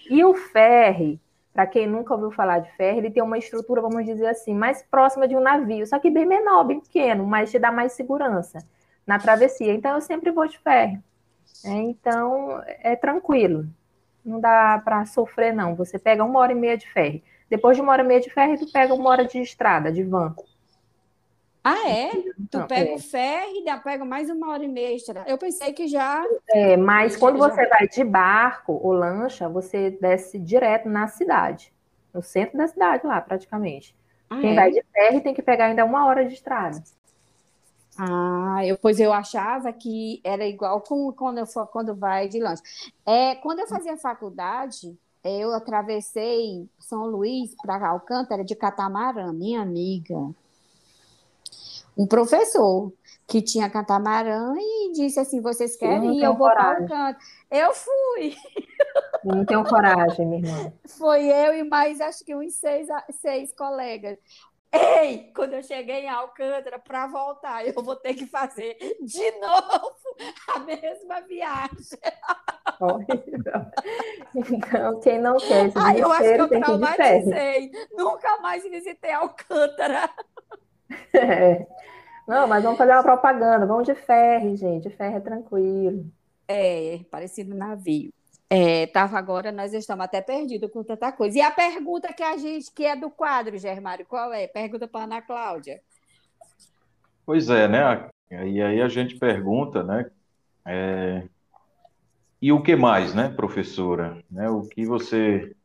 E 0.10 0.24
o 0.24 0.34
ferry, 0.34 1.20
para 1.54 1.68
quem 1.68 1.88
nunca 1.88 2.14
ouviu 2.14 2.32
falar 2.32 2.60
de 2.60 2.72
ferry, 2.78 3.00
ele 3.00 3.12
tem 3.12 3.22
uma 3.22 3.38
estrutura, 3.38 3.82
vamos 3.82 4.06
dizer 4.06 4.28
assim, 4.28 4.56
mais 4.56 4.82
próxima 4.82 5.28
de 5.28 5.36
um 5.36 5.42
navio, 5.42 5.86
só 5.86 6.00
que 6.00 6.10
bem 6.10 6.26
menor, 6.26 6.64
bem 6.64 6.80
pequeno, 6.80 7.28
mas 7.28 7.52
te 7.52 7.60
dá 7.60 7.70
mais 7.70 7.92
segurança 7.92 8.60
na 9.06 9.20
travessia. 9.20 9.74
Então, 9.74 9.96
eu 9.96 10.02
sempre 10.02 10.32
vou 10.32 10.48
de 10.48 10.58
ferro. 10.58 11.04
É, 11.66 11.74
então, 11.82 12.62
é 12.66 12.96
tranquilo. 12.96 13.68
Não 14.26 14.40
dá 14.40 14.82
para 14.84 15.06
sofrer, 15.06 15.54
não. 15.54 15.76
Você 15.76 16.00
pega 16.00 16.24
uma 16.24 16.40
hora 16.40 16.52
e 16.52 16.56
meia 16.56 16.78
de 16.78 16.90
ferro. 16.90 17.22
Depois 17.50 17.76
de 17.76 17.84
uma 17.84 17.92
hora 17.92 18.04
e 18.04 18.08
meia 18.08 18.20
de 18.20 18.30
ferro, 18.30 18.58
tu 18.58 18.72
pega 18.72 18.94
uma 18.94 19.10
hora 19.10 19.26
de 19.26 19.40
estrada, 19.40 19.92
de 19.92 20.04
van. 20.04 20.34
Ah, 21.64 21.90
é? 21.90 22.12
Tu 22.52 22.58
não, 22.58 22.68
pega 22.68 22.92
é. 22.92 22.94
o 22.94 23.00
ferro 23.00 23.52
e 23.56 23.80
pega 23.82 24.04
mais 24.04 24.30
uma 24.30 24.52
hora 24.52 24.66
e 24.66 24.68
meia. 24.68 24.98
Eu 25.26 25.38
pensei 25.38 25.72
que 25.72 25.88
já. 25.88 26.24
É, 26.50 26.76
mas 26.76 27.16
quando 27.16 27.38
você 27.38 27.66
vai 27.68 27.88
de 27.88 28.04
barco 28.04 28.80
ou 28.84 28.92
lancha, 28.92 29.48
você 29.48 29.92
desce 29.92 30.38
direto 30.38 30.90
na 30.90 31.08
cidade. 31.08 31.72
No 32.14 32.22
centro 32.22 32.58
da 32.58 32.68
cidade, 32.68 33.08
lá, 33.08 33.22
praticamente. 33.22 33.96
Ah, 34.30 34.40
Quem 34.42 34.52
é? 34.52 34.56
vai 34.56 34.72
de 34.72 34.84
ferro 34.92 35.22
tem 35.22 35.34
que 35.34 35.42
pegar 35.42 35.66
ainda 35.66 35.86
uma 35.86 36.06
hora 36.06 36.26
de 36.26 36.34
estrada. 36.34 36.84
Ah, 37.98 38.66
eu, 38.66 38.78
pois 38.78 39.00
eu 39.00 39.14
achava 39.14 39.72
que 39.72 40.20
era 40.24 40.46
igual 40.48 40.82
com 40.82 41.12
quando 41.14 41.38
eu 41.38 41.46
for, 41.46 41.68
quando 41.68 41.96
vai 41.96 42.28
de 42.28 42.40
lanche. 42.40 42.64
É, 43.06 43.36
quando 43.36 43.60
eu 43.60 43.68
fazia 43.68 43.96
faculdade, 43.98 44.98
eu 45.24 45.54
atravessei 45.54 46.68
São 46.80 47.06
Luís 47.06 47.56
para 47.62 47.90
Alcântara 47.90 48.44
de 48.44 48.56
catamarã, 48.56 49.32
minha 49.32 49.62
amiga. 49.62 50.16
Um 51.96 52.08
professor 52.08 52.92
que 53.28 53.42
tinha 53.42 53.70
catamarã 53.70 54.54
e 54.58 54.92
disse 54.94 55.20
assim: 55.20 55.40
vocês 55.40 55.76
querem 55.76 56.18
ir? 56.18 56.24
Eu 56.24 56.36
vou 56.36 56.50
para 56.50 56.72
Alcântara. 56.72 57.18
Eu 57.50 57.74
fui. 57.74 58.36
Não 59.24 59.46
tenho 59.46 59.64
coragem, 59.64 60.26
minha 60.26 60.42
irmã. 60.42 60.74
Foi 60.86 61.26
eu 61.26 61.54
e 61.54 61.64
mais 61.64 62.02
acho 62.02 62.26
que 62.26 62.36
uns 62.36 62.56
seis, 62.56 62.88
seis 63.22 63.54
colegas. 63.54 64.18
Ei, 64.74 65.32
quando 65.36 65.54
eu 65.54 65.62
cheguei 65.62 66.06
em 66.06 66.10
Alcântara 66.10 66.80
para 66.80 67.06
voltar, 67.06 67.64
eu 67.66 67.84
vou 67.84 67.96
ter 67.96 68.16
que 68.16 68.26
fazer 68.26 68.76
de 69.02 69.32
novo 69.40 69.96
a 70.56 70.60
mesma 70.60 71.22
viagem. 71.22 72.00
Então, 74.36 75.00
quem 75.00 75.20
não 75.20 75.38
quer 75.38 75.68
esse 75.68 75.78
Ai, 75.78 76.02
eu 76.02 76.12
acho 76.12 76.24
que 76.24 76.42
eu 76.42 76.50
traumatizei. 76.50 77.72
Nunca 77.92 78.42
mais 78.42 78.64
visitei 78.64 79.12
Alcântara. 79.12 80.10
É. 81.16 81.66
Não, 82.28 82.48
mas 82.48 82.64
vamos 82.64 82.78
fazer 82.78 82.92
uma 82.92 83.02
propaganda. 83.04 83.66
Vamos 83.66 83.86
de 83.86 83.96
ferro, 83.96 84.56
gente. 84.56 84.90
Ferro 84.92 85.18
é 85.18 85.20
tranquilo. 85.20 86.06
É, 86.48 87.00
parecido 87.10 87.56
navio. 87.56 88.14
É, 88.56 88.86
tava 88.86 89.18
agora, 89.18 89.52
nós 89.52 89.74
estamos 89.74 90.06
até 90.06 90.22
perdidos 90.22 90.70
com 90.72 90.84
tanta 90.84 91.12
coisa. 91.12 91.36
E 91.36 91.42
a 91.42 91.50
pergunta 91.50 92.14
que 92.14 92.22
a 92.22 92.38
gente, 92.38 92.72
que 92.72 92.86
é 92.86 92.96
do 92.96 93.10
quadro, 93.10 93.58
Germário, 93.58 94.06
qual 94.06 94.32
é? 94.32 94.46
Pergunta 94.46 94.88
para 94.88 95.06
Ana 95.06 95.24
Cláudia. 95.24 95.82
Pois 97.26 97.50
é, 97.50 97.68
né? 97.68 98.08
E 98.30 98.62
aí 98.62 98.80
a 98.80 98.88
gente 98.88 99.18
pergunta, 99.18 99.82
né? 99.82 100.08
É... 100.68 101.28
E 102.40 102.52
o 102.52 102.62
que 102.62 102.76
mais, 102.76 103.16
né, 103.16 103.28
professora? 103.28 104.24
Né, 104.30 104.48
o 104.48 104.62
que 104.62 104.86
você 104.86 105.56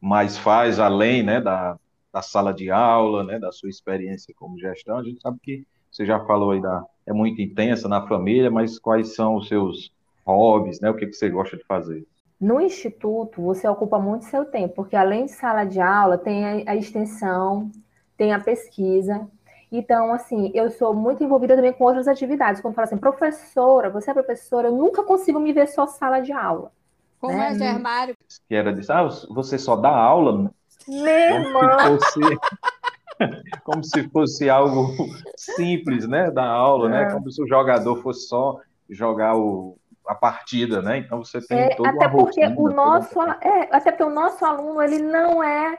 mais 0.00 0.38
faz 0.38 0.78
além, 0.78 1.24
né, 1.24 1.40
da, 1.40 1.76
da 2.12 2.22
sala 2.22 2.54
de 2.54 2.70
aula, 2.70 3.24
né, 3.24 3.40
da 3.40 3.50
sua 3.50 3.68
experiência 3.68 4.32
como 4.36 4.60
gestão? 4.60 4.96
A 4.96 5.02
gente 5.02 5.20
sabe 5.20 5.40
que 5.42 5.66
você 5.90 6.06
já 6.06 6.24
falou 6.24 6.52
aí 6.52 6.62
da 6.62 6.84
é 7.04 7.12
muito 7.12 7.42
intensa 7.42 7.88
na 7.88 8.06
família, 8.06 8.48
mas 8.48 8.78
quais 8.78 9.16
são 9.16 9.34
os 9.34 9.48
seus 9.48 9.92
hobbies, 10.24 10.78
né? 10.78 10.88
O 10.88 10.94
que 10.94 11.12
você 11.12 11.28
gosta 11.28 11.56
de 11.56 11.64
fazer? 11.64 12.06
No 12.40 12.60
instituto, 12.60 13.42
você 13.42 13.66
ocupa 13.66 13.98
muito 13.98 14.24
seu 14.26 14.44
tempo, 14.44 14.74
porque 14.74 14.94
além 14.94 15.24
de 15.24 15.32
sala 15.32 15.64
de 15.64 15.80
aula, 15.80 16.16
tem 16.16 16.68
a, 16.68 16.76
extensão, 16.76 17.70
tem 18.16 18.32
a 18.32 18.38
pesquisa, 18.38 19.28
então, 19.70 20.12
assim, 20.12 20.50
eu 20.54 20.70
sou 20.70 20.94
muito 20.94 21.22
envolvida 21.22 21.54
também 21.54 21.72
com 21.72 21.84
outras 21.84 22.08
atividades. 22.08 22.60
Como 22.60 22.74
fala 22.74 22.86
assim, 22.86 22.96
professora, 22.96 23.90
você 23.90 24.10
é 24.10 24.14
professora, 24.14 24.68
eu 24.68 24.72
nunca 24.74 25.02
consigo 25.02 25.38
me 25.38 25.52
ver 25.52 25.68
só 25.68 25.86
sala 25.86 26.20
de 26.20 26.32
aula. 26.32 26.72
Como 27.20 27.36
né? 27.36 27.50
é, 27.50 27.54
Germário? 27.54 28.16
Que 28.48 28.54
era 28.54 28.72
disso, 28.72 28.92
ah, 28.92 29.08
você 29.28 29.58
só 29.58 29.76
dá 29.76 29.90
aula? 29.90 30.50
Meu 30.86 31.06
irmão! 31.06 31.76
Como 31.76 32.00
se 32.00 32.20
fosse, 32.20 32.38
como 33.64 33.84
se 33.84 34.08
fosse 34.08 34.50
algo 34.50 34.94
simples, 35.36 36.08
né, 36.08 36.30
da 36.30 36.46
aula, 36.46 36.88
né? 36.88 37.02
é. 37.02 37.04
né? 37.06 37.12
Como 37.12 37.30
se 37.30 37.42
o 37.42 37.46
jogador 37.46 38.00
fosse 38.02 38.26
só 38.26 38.60
jogar 38.88 39.36
o, 39.36 39.76
a 40.08 40.14
partida, 40.14 40.80
né? 40.80 40.98
Então 40.98 41.22
você 41.22 41.40
tem 41.40 41.58
é, 41.58 41.74
todo 41.76 41.86
até 41.86 42.08
porque 42.08 42.44
rotina, 42.44 42.60
o 42.60 42.70
nosso, 42.70 43.20
é, 43.22 43.68
até 43.70 43.92
porque 43.92 44.04
o 44.04 44.10
nosso 44.10 44.44
aluno 44.44 44.82
ele 44.82 45.00
não 45.00 45.44
é 45.44 45.78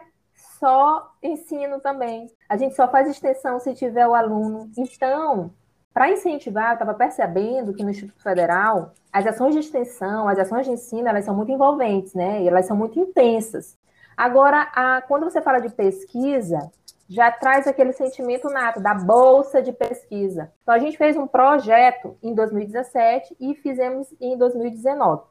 só 0.59 1.11
ensino 1.21 1.79
também. 1.79 2.27
A 2.47 2.55
gente 2.55 2.75
só 2.75 2.87
faz 2.87 3.09
extensão 3.09 3.59
se 3.59 3.73
tiver 3.73 4.07
o 4.07 4.13
aluno. 4.13 4.69
Então, 4.77 5.51
para 5.93 6.11
incentivar, 6.11 6.69
eu 6.69 6.73
estava 6.73 6.93
percebendo 6.93 7.73
que 7.73 7.83
no 7.83 7.89
Instituto 7.89 8.21
Federal, 8.21 8.93
as 9.11 9.25
ações 9.25 9.53
de 9.53 9.61
extensão, 9.61 10.27
as 10.27 10.37
ações 10.37 10.65
de 10.65 10.73
ensino, 10.73 11.07
elas 11.07 11.25
são 11.25 11.35
muito 11.35 11.51
envolventes, 11.51 12.13
né? 12.13 12.43
E 12.43 12.47
elas 12.47 12.67
são 12.67 12.77
muito 12.77 12.99
intensas. 12.99 13.77
Agora, 14.15 14.69
a, 14.75 15.01
quando 15.01 15.23
você 15.23 15.41
fala 15.41 15.59
de 15.59 15.69
pesquisa, 15.69 16.69
já 17.09 17.31
traz 17.31 17.65
aquele 17.65 17.91
sentimento 17.91 18.47
nato 18.49 18.79
da 18.79 18.93
bolsa 18.93 19.63
de 19.63 19.73
pesquisa. 19.73 20.53
Então, 20.61 20.75
a 20.75 20.79
gente 20.79 20.95
fez 20.95 21.17
um 21.17 21.25
projeto 21.25 22.15
em 22.21 22.35
2017 22.35 23.35
e 23.39 23.55
fizemos 23.55 24.13
em 24.21 24.37
2019. 24.37 25.23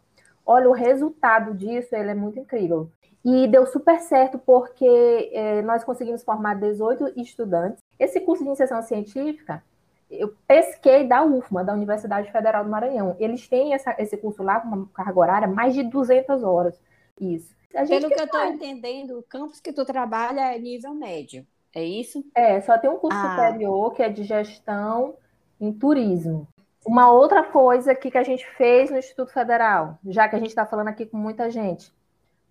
Olha, 0.44 0.68
o 0.68 0.72
resultado 0.72 1.54
disso 1.54 1.94
ele 1.94 2.10
é 2.10 2.14
muito 2.14 2.40
incrível. 2.40 2.90
E 3.24 3.46
deu 3.46 3.64
super 3.66 4.00
certo 4.00 4.38
porque 4.38 5.30
é, 5.32 5.62
nós 5.62 5.84
conseguimos 5.84 6.24
formar 6.24 6.54
18 6.54 7.12
estudantes. 7.20 7.80
Esse 7.98 8.20
curso 8.20 8.42
de 8.42 8.48
iniciação 8.48 8.82
científica, 8.82 9.62
eu 10.10 10.34
pesquei 10.48 11.06
da 11.06 11.22
UFMA, 11.22 11.62
da 11.62 11.74
Universidade 11.74 12.32
Federal 12.32 12.64
do 12.64 12.70
Maranhão. 12.70 13.14
Eles 13.20 13.46
têm 13.46 13.74
essa, 13.74 13.94
esse 13.98 14.16
curso 14.16 14.42
lá 14.42 14.60
com 14.60 14.68
uma 14.68 14.88
carga 14.92 15.20
horária 15.20 15.48
mais 15.48 15.74
de 15.74 15.84
200 15.84 16.42
horas. 16.42 16.80
Isso. 17.20 17.54
Pelo 17.70 18.08
que, 18.08 18.14
que 18.14 18.20
eu 18.20 18.24
estou 18.24 18.44
entendendo, 18.44 19.18
o 19.18 19.22
campus 19.22 19.60
que 19.60 19.72
tu 19.72 19.84
trabalha 19.84 20.54
é 20.54 20.58
nível 20.58 20.94
médio, 20.94 21.46
é 21.74 21.84
isso? 21.84 22.24
É, 22.34 22.60
só 22.60 22.78
tem 22.78 22.90
um 22.90 22.98
curso 22.98 23.18
ah. 23.18 23.30
superior 23.30 23.92
que 23.92 24.02
é 24.02 24.08
de 24.08 24.24
gestão 24.24 25.14
em 25.60 25.72
turismo. 25.72 26.48
Uma 26.86 27.10
outra 27.10 27.42
coisa 27.42 27.94
que, 27.94 28.10
que 28.10 28.18
a 28.18 28.22
gente 28.22 28.46
fez 28.56 28.90
no 28.90 28.98
Instituto 28.98 29.32
Federal, 29.32 29.98
já 30.06 30.28
que 30.28 30.36
a 30.36 30.38
gente 30.38 30.48
está 30.48 30.64
falando 30.64 30.88
aqui 30.88 31.04
com 31.04 31.16
muita 31.16 31.50
gente, 31.50 31.92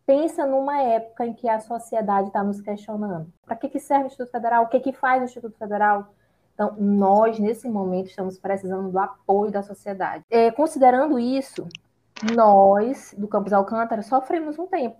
pensa 0.06 0.46
numa 0.46 0.82
época 0.82 1.26
em 1.26 1.34
que 1.34 1.50
a 1.50 1.60
sociedade 1.60 2.28
está 2.28 2.44
nos 2.44 2.62
questionando. 2.62 3.32
Para 3.46 3.56
que, 3.56 3.68
que 3.68 3.80
serve 3.80 4.06
o 4.06 4.08
Instituto 4.08 4.32
Federal? 4.32 4.64
O 4.64 4.68
que, 4.68 4.80
que 4.80 4.94
faz 4.94 5.22
o 5.22 5.26
Instituto 5.26 5.58
Federal? 5.58 6.14
Então, 6.54 6.76
nós, 6.78 7.40
nesse 7.40 7.70
momento, 7.70 8.08
estamos 8.08 8.40
precisando 8.40 8.90
do 8.90 8.98
apoio 9.00 9.52
da 9.52 9.62
sociedade. 9.62 10.24
É, 10.30 10.50
considerando 10.52 11.20
isso, 11.20 11.68
nós, 12.36 13.14
do 13.18 13.28
Campus 13.28 13.54
Alcântara, 13.54 14.02
sofremos 14.02 14.58
um 14.58 14.66
tempo. 14.66 14.98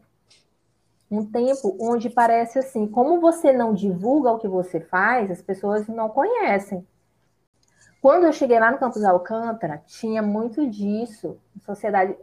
Um 1.10 1.26
tempo 1.26 1.78
onde 1.80 2.10
parece 2.10 2.60
assim, 2.60 2.88
como 2.88 3.20
você 3.20 3.54
não 3.54 3.74
divulga 3.74 4.32
o 4.32 4.40
que 4.40 4.48
você 4.48 4.80
faz, 4.80 5.32
as 5.32 5.42
pessoas 5.42 5.88
não 5.88 6.10
conhecem. 6.10 6.86
Quando 8.02 8.26
eu 8.26 8.34
cheguei 8.34 8.60
lá 8.60 8.72
no 8.72 8.78
Campus 8.78 9.04
Alcântara, 9.04 9.82
tinha 9.86 10.22
muito 10.22 10.68
disso. 10.68 11.38
A 11.56 11.66
sociedade 11.66 12.16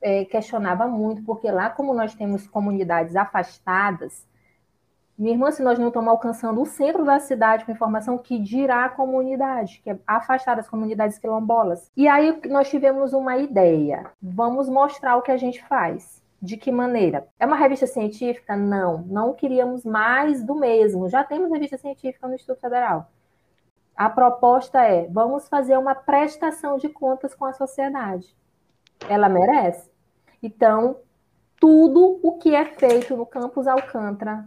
é, 0.00 0.24
questionava 0.24 0.86
muito, 0.86 1.22
porque 1.22 1.50
lá, 1.50 1.70
como 1.70 1.94
nós 1.94 2.14
temos 2.14 2.46
comunidades 2.46 3.14
afastadas, 3.14 4.26
minha 5.16 5.34
irmã, 5.34 5.50
se 5.50 5.62
nós 5.62 5.78
não 5.78 5.88
estamos 5.88 6.08
alcançando 6.08 6.60
o 6.60 6.66
centro 6.66 7.04
da 7.04 7.20
cidade 7.20 7.64
com 7.64 7.72
informação, 7.72 8.18
que 8.18 8.38
dirá 8.38 8.86
a 8.86 8.88
comunidade, 8.88 9.80
que 9.84 9.90
é 9.90 9.98
das 10.56 10.68
comunidades 10.68 11.18
quilombolas. 11.18 11.90
E 11.96 12.08
aí 12.08 12.40
nós 12.48 12.68
tivemos 12.68 13.12
uma 13.12 13.36
ideia. 13.36 14.10
Vamos 14.20 14.68
mostrar 14.68 15.16
o 15.16 15.22
que 15.22 15.30
a 15.30 15.36
gente 15.36 15.62
faz. 15.64 16.21
De 16.42 16.56
que 16.56 16.72
maneira? 16.72 17.28
É 17.38 17.46
uma 17.46 17.54
revista 17.54 17.86
científica? 17.86 18.56
Não. 18.56 19.02
Não 19.02 19.32
queríamos 19.32 19.84
mais 19.84 20.42
do 20.42 20.56
mesmo. 20.56 21.08
Já 21.08 21.22
temos 21.22 21.52
revista 21.52 21.78
científica 21.78 22.26
no 22.26 22.34
Instituto 22.34 22.60
Federal. 22.60 23.08
A 23.96 24.10
proposta 24.10 24.82
é: 24.82 25.06
vamos 25.08 25.48
fazer 25.48 25.78
uma 25.78 25.94
prestação 25.94 26.78
de 26.78 26.88
contas 26.88 27.32
com 27.32 27.44
a 27.44 27.52
sociedade. 27.52 28.36
Ela 29.08 29.28
merece. 29.28 29.88
Então, 30.42 30.96
tudo 31.60 32.18
o 32.24 32.38
que 32.38 32.56
é 32.56 32.64
feito 32.64 33.16
no 33.16 33.24
campus 33.24 33.68
Alcântara, 33.68 34.44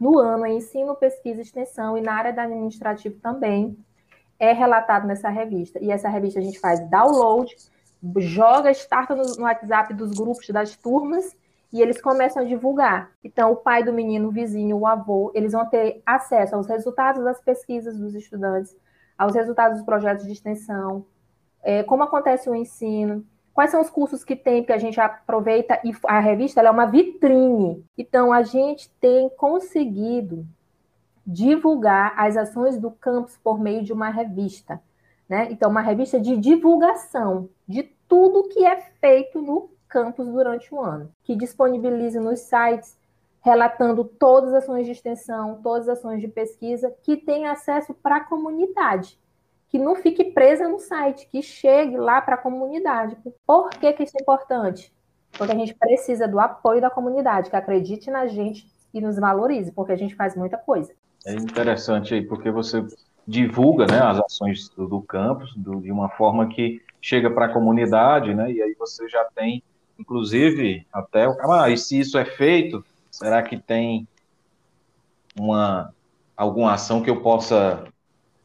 no 0.00 0.18
ano 0.18 0.46
em 0.46 0.56
ensino, 0.56 0.96
pesquisa 0.96 1.42
extensão 1.42 1.96
e 1.96 2.00
na 2.00 2.14
área 2.14 2.32
da 2.32 2.42
administrativo 2.42 3.20
também, 3.20 3.78
é 4.36 4.52
relatado 4.52 5.06
nessa 5.06 5.28
revista. 5.28 5.78
E 5.80 5.92
essa 5.92 6.08
revista 6.08 6.40
a 6.40 6.42
gente 6.42 6.58
faz 6.58 6.80
download, 6.90 7.54
joga, 8.18 8.70
starta 8.70 9.14
no, 9.14 9.22
no 9.36 9.42
WhatsApp 9.42 9.94
dos 9.94 10.12
grupos 10.12 10.48
das 10.48 10.76
turmas 10.76 11.36
e 11.72 11.80
eles 11.80 12.00
começam 12.00 12.42
a 12.42 12.46
divulgar. 12.46 13.10
Então, 13.22 13.52
o 13.52 13.56
pai 13.56 13.84
do 13.84 13.92
menino, 13.92 14.28
o 14.28 14.32
vizinho, 14.32 14.76
o 14.76 14.86
avô, 14.86 15.30
eles 15.34 15.52
vão 15.52 15.66
ter 15.66 16.02
acesso 16.04 16.56
aos 16.56 16.66
resultados 16.66 17.22
das 17.22 17.40
pesquisas 17.40 17.98
dos 17.98 18.14
estudantes, 18.14 18.76
aos 19.16 19.34
resultados 19.34 19.78
dos 19.78 19.86
projetos 19.86 20.26
de 20.26 20.32
extensão, 20.32 21.04
é, 21.62 21.82
como 21.82 22.02
acontece 22.02 22.48
o 22.48 22.54
ensino, 22.54 23.24
Quais 23.52 23.70
são 23.70 23.80
os 23.80 23.90
cursos 23.90 24.24
que 24.24 24.36
tem 24.36 24.64
que 24.64 24.72
a 24.72 24.78
gente 24.78 25.00
aproveita 25.00 25.78
e 25.84 25.92
a 26.06 26.20
revista 26.20 26.60
é 26.60 26.70
uma 26.70 26.86
vitrine. 26.86 27.84
Então 27.98 28.32
a 28.32 28.42
gente 28.42 28.90
tem 29.00 29.28
conseguido 29.30 30.46
divulgar 31.26 32.14
as 32.16 32.36
ações 32.36 32.78
do 32.78 32.90
campus 32.90 33.36
por 33.36 33.60
meio 33.60 33.82
de 33.82 33.92
uma 33.92 34.08
revista, 34.08 34.80
né? 35.30 35.48
Então 35.50 35.70
uma 35.70 35.80
revista 35.80 36.20
de 36.20 36.36
divulgação 36.36 37.48
de 37.66 37.84
tudo 38.06 38.48
que 38.48 38.66
é 38.66 38.76
feito 39.00 39.40
no 39.40 39.70
campus 39.88 40.28
durante 40.28 40.74
o 40.74 40.80
ano, 40.80 41.10
que 41.24 41.34
disponibiliza 41.34 42.20
nos 42.20 42.40
sites 42.40 42.98
relatando 43.40 44.04
todas 44.04 44.52
as 44.52 44.64
ações 44.64 44.84
de 44.84 44.92
extensão, 44.92 45.60
todas 45.62 45.88
as 45.88 45.98
ações 45.98 46.20
de 46.20 46.28
pesquisa 46.28 46.94
que 47.02 47.16
tem 47.16 47.46
acesso 47.46 47.94
para 47.94 48.16
a 48.16 48.24
comunidade 48.24 49.18
que 49.70 49.78
não 49.78 49.94
fique 49.94 50.24
presa 50.24 50.68
no 50.68 50.80
site, 50.80 51.28
que 51.30 51.40
chegue 51.40 51.96
lá 51.96 52.20
para 52.20 52.34
a 52.34 52.38
comunidade. 52.38 53.16
Por 53.46 53.70
que, 53.70 53.92
que 53.92 54.02
isso 54.02 54.16
é 54.18 54.22
importante? 54.22 54.92
Porque 55.30 55.52
a 55.52 55.56
gente 55.56 55.74
precisa 55.74 56.26
do 56.26 56.40
apoio 56.40 56.80
da 56.80 56.90
comunidade, 56.90 57.48
que 57.48 57.56
acredite 57.56 58.10
na 58.10 58.26
gente 58.26 58.68
e 58.92 59.00
nos 59.00 59.16
valorize, 59.16 59.70
porque 59.70 59.92
a 59.92 59.96
gente 59.96 60.16
faz 60.16 60.34
muita 60.34 60.58
coisa. 60.58 60.92
É 61.24 61.34
interessante 61.34 62.14
aí, 62.14 62.22
porque 62.22 62.50
você 62.50 62.84
divulga 63.30 63.86
né, 63.86 64.00
as 64.00 64.18
ações 64.18 64.68
do, 64.70 64.88
do 64.88 65.00
campus 65.00 65.54
do, 65.54 65.80
de 65.80 65.92
uma 65.92 66.08
forma 66.08 66.48
que 66.48 66.82
chega 67.00 67.30
para 67.30 67.46
a 67.46 67.52
comunidade, 67.52 68.34
né, 68.34 68.50
e 68.50 68.60
aí 68.60 68.74
você 68.76 69.08
já 69.08 69.24
tem, 69.34 69.62
inclusive, 69.98 70.84
até, 70.92 71.26
ah, 71.48 71.70
e 71.70 71.78
se 71.78 72.00
isso 72.00 72.18
é 72.18 72.24
feito, 72.24 72.84
será 73.10 73.40
que 73.42 73.56
tem 73.56 74.06
uma 75.38 75.94
alguma 76.36 76.72
ação 76.72 77.02
que 77.02 77.10
eu 77.10 77.20
possa 77.20 77.84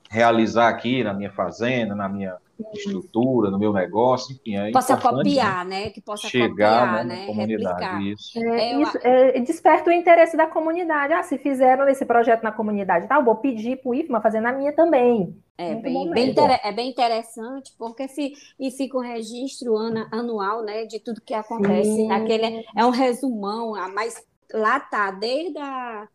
realizar 0.10 0.67
aqui 0.67 1.04
na 1.04 1.13
minha 1.13 1.32
fazenda, 1.32 1.95
na 1.95 2.10
minha 2.10 2.38
estrutura, 2.74 3.50
no 3.50 3.60
meu 3.60 3.74
negócio, 3.74 4.36
enfim, 4.36 4.58
é 4.58 4.72
possa 4.72 4.98
copiar, 4.98 5.65
né? 5.65 5.89
Que 5.89 6.02
possa 6.02 6.28
chegar 6.28 6.50
copiar, 6.50 7.06
né, 7.06 7.20
na 7.20 7.26
comunidade. 7.26 7.74
Replicar. 7.74 8.02
Isso. 8.02 8.39
É, 8.39 8.60
é, 8.60 8.82
isso 8.82 9.00
é, 9.02 9.39
desperta 9.41 9.89
o 9.89 9.94
interesse 9.94 10.38
da 10.38 10.48
comunidade. 10.48 11.13
Ah, 11.13 11.24
se 11.24 11.38
fizeram 11.38 11.88
esse 11.88 12.06
projeto 12.06 12.44
na 12.44 12.52
comunidade, 12.52 13.08
tá, 13.08 13.15
eu 13.15 13.24
vou 13.24 13.36
pedir 13.36 13.78
para 13.78 13.89
o 13.89 13.96
IFMA 13.96 14.22
fazer 14.22 14.39
na 14.39 14.52
minha 14.52 14.74
também. 14.74 15.36
É 15.58 15.74
bem, 15.76 16.10
bem 16.10 16.36
é 16.63 16.72
bem 16.74 16.89
interessante, 16.89 17.74
porque 17.78 18.10
se, 18.10 18.34
e 18.60 18.70
fica 18.72 18.98
um 18.98 19.02
registro 19.02 19.78
ano, 19.78 20.06
anual, 20.12 20.63
né, 20.63 20.86
de 20.86 21.00
tudo 21.00 21.22
que 21.22 21.34
acontece. 21.34 22.12
Aquele, 22.12 22.65
é 22.76 22.86
um 22.86 22.89
resumão, 22.89 23.72
mas 23.94 24.22
lá 24.54 24.80
tá, 24.80 25.12
desde 25.12 25.58
a 25.58 26.08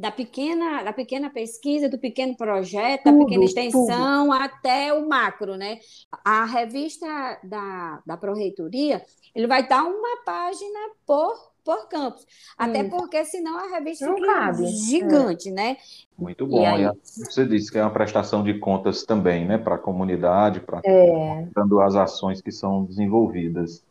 da 0.00 0.10
pequena, 0.10 0.82
da 0.82 0.94
pequena 0.94 1.28
pesquisa, 1.28 1.86
do 1.86 1.98
pequeno 1.98 2.34
projeto, 2.34 3.02
tudo, 3.04 3.18
da 3.18 3.24
pequena 3.24 3.44
extensão 3.44 4.30
tudo. 4.30 4.32
até 4.32 4.94
o 4.94 5.06
macro, 5.06 5.56
né? 5.58 5.78
A 6.24 6.46
revista 6.46 7.06
da, 7.44 8.02
da 8.06 8.16
Proreitoria, 8.16 9.02
ele 9.34 9.46
vai 9.46 9.68
dar 9.68 9.84
uma 9.84 10.24
página 10.24 10.78
por 11.06 11.50
por 11.62 11.88
campus. 11.90 12.26
Até 12.56 12.82
porque 12.84 13.22
senão 13.26 13.58
a 13.58 13.68
revista 13.68 14.06
não 14.06 14.16
cabe. 14.16 14.66
gigante, 14.66 15.50
é. 15.50 15.52
né? 15.52 15.76
Muito 16.18 16.46
bom. 16.46 16.62
E 16.62 16.64
aí... 16.64 16.90
Você 17.02 17.46
disse 17.46 17.70
que 17.70 17.76
é 17.76 17.82
uma 17.82 17.92
prestação 17.92 18.42
de 18.42 18.58
contas 18.58 19.04
também, 19.04 19.46
né, 19.46 19.58
para 19.58 19.74
a 19.74 19.78
comunidade, 19.78 20.60
para 20.60 20.80
é. 20.82 21.46
as 21.84 21.94
ações 21.94 22.40
que 22.40 22.50
são 22.50 22.86
desenvolvidas. 22.86 23.84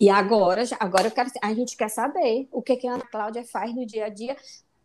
E 0.00 0.10
agora, 0.10 0.62
agora 0.80 1.10
quero, 1.10 1.30
a 1.42 1.54
gente 1.54 1.76
quer 1.76 1.88
saber 1.88 2.48
o 2.50 2.62
que, 2.62 2.76
que 2.76 2.86
a 2.86 2.94
Ana 2.94 3.06
Cláudia 3.10 3.44
faz 3.44 3.74
no 3.74 3.86
dia 3.86 4.06
a 4.06 4.08
dia 4.08 4.36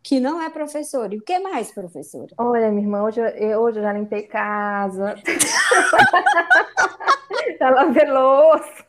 que 0.02 0.18
não 0.18 0.40
é 0.40 0.48
professora. 0.48 1.14
E 1.14 1.18
o 1.18 1.22
que 1.22 1.38
mais, 1.38 1.72
professora? 1.72 2.28
Olha, 2.38 2.70
minha 2.70 2.82
irmã, 2.82 3.02
hoje 3.02 3.20
eu, 3.20 3.60
hoje 3.60 3.78
eu 3.78 3.82
já 3.82 3.92
limpei 3.92 4.22
casa. 4.22 5.14
já 7.58 7.70
lavei 7.70 8.10
louça. 8.10 8.86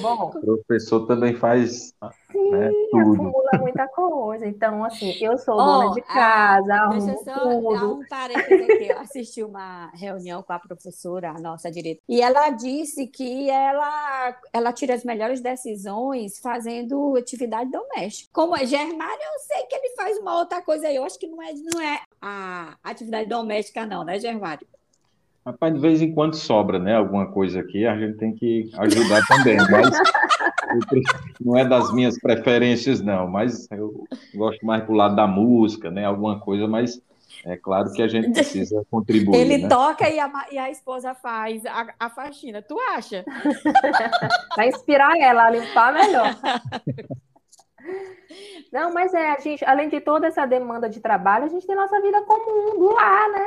Bom, 0.00 0.30
o 0.34 0.40
professor 0.40 1.06
também 1.06 1.34
faz 1.34 1.94
sim, 2.30 2.50
né, 2.50 2.70
tudo. 2.90 3.14
acumula 3.14 3.50
muita 3.60 3.88
coisa. 3.88 4.46
Então, 4.46 4.84
assim, 4.84 5.16
eu 5.20 5.38
sou 5.38 5.56
dona 5.56 5.94
de 5.94 6.02
casa, 6.02 6.74
a, 6.74 6.80
arrumo 6.82 7.06
deixa 7.06 7.12
eu 7.12 7.24
só 7.24 7.40
tudo. 7.40 7.74
dar 7.74 7.86
um 7.86 8.06
parênteses 8.08 8.70
aqui. 8.70 8.88
Eu 8.88 8.98
assisti 8.98 9.42
uma 9.42 9.90
reunião 9.94 10.42
com 10.42 10.52
a 10.52 10.58
professora, 10.58 11.30
a 11.30 11.40
nossa 11.40 11.70
diretora, 11.70 12.04
e 12.08 12.20
ela 12.20 12.50
disse 12.50 13.06
que 13.06 13.48
ela, 13.50 14.36
ela 14.52 14.72
tira 14.72 14.94
as 14.94 15.04
melhores 15.04 15.40
decisões 15.40 16.38
fazendo 16.38 17.16
atividade 17.16 17.70
doméstica. 17.70 18.30
Como 18.32 18.56
é 18.56 18.66
Germário, 18.66 19.22
eu 19.22 19.40
sei 19.40 19.66
que 19.66 19.74
ele 19.74 19.94
faz 19.96 20.18
uma 20.18 20.38
outra 20.38 20.62
coisa 20.62 20.88
aí. 20.88 20.96
Eu 20.96 21.04
acho 21.04 21.18
que 21.18 21.26
não 21.26 21.42
é, 21.42 21.52
não 21.54 21.80
é 21.80 22.00
a 22.20 22.76
atividade 22.82 23.28
doméstica, 23.28 23.86
não, 23.86 24.04
né, 24.04 24.18
Germário? 24.18 24.66
Rapaz, 25.44 25.72
de 25.72 25.80
vez 25.80 26.02
em 26.02 26.12
quando 26.12 26.34
sobra, 26.34 26.78
né? 26.78 26.96
Alguma 26.96 27.26
coisa 27.26 27.60
aqui, 27.60 27.86
a 27.86 27.98
gente 27.98 28.18
tem 28.18 28.34
que 28.34 28.70
ajudar 28.76 29.22
também. 29.26 29.56
Mas 29.56 29.90
não 31.40 31.56
é 31.56 31.64
das 31.64 31.92
minhas 31.92 32.18
preferências, 32.18 33.00
não. 33.00 33.26
Mas 33.26 33.66
eu 33.70 34.04
gosto 34.34 34.64
mais 34.66 34.84
pro 34.84 34.94
lado 34.94 35.16
da 35.16 35.26
música, 35.26 35.90
né? 35.90 36.04
Alguma 36.04 36.38
coisa, 36.38 36.68
mas 36.68 37.00
é 37.44 37.56
claro 37.56 37.90
que 37.92 38.02
a 38.02 38.08
gente 38.08 38.30
precisa 38.30 38.84
contribuir. 38.90 39.38
Ele 39.38 39.58
né? 39.58 39.68
toca 39.68 40.08
e 40.08 40.18
a, 40.18 40.30
e 40.50 40.58
a 40.58 40.70
esposa 40.70 41.14
faz 41.14 41.64
a, 41.64 41.86
a 41.98 42.10
faxina. 42.10 42.60
Tu 42.60 42.78
acha? 42.94 43.24
Vai 44.56 44.68
inspirar 44.68 45.16
ela 45.18 45.46
a 45.46 45.50
limpar 45.50 45.92
melhor. 45.92 46.36
Não, 48.70 48.92
mas 48.92 49.14
é, 49.14 49.30
a 49.30 49.38
gente, 49.38 49.64
além 49.64 49.88
de 49.88 50.00
toda 50.00 50.26
essa 50.26 50.44
demanda 50.44 50.90
de 50.90 51.00
trabalho, 51.00 51.46
a 51.46 51.48
gente 51.48 51.66
tem 51.66 51.74
nossa 51.74 52.00
vida 52.02 52.20
comum 52.22 52.78
do 52.78 52.92
lar, 52.92 53.30
né? 53.30 53.46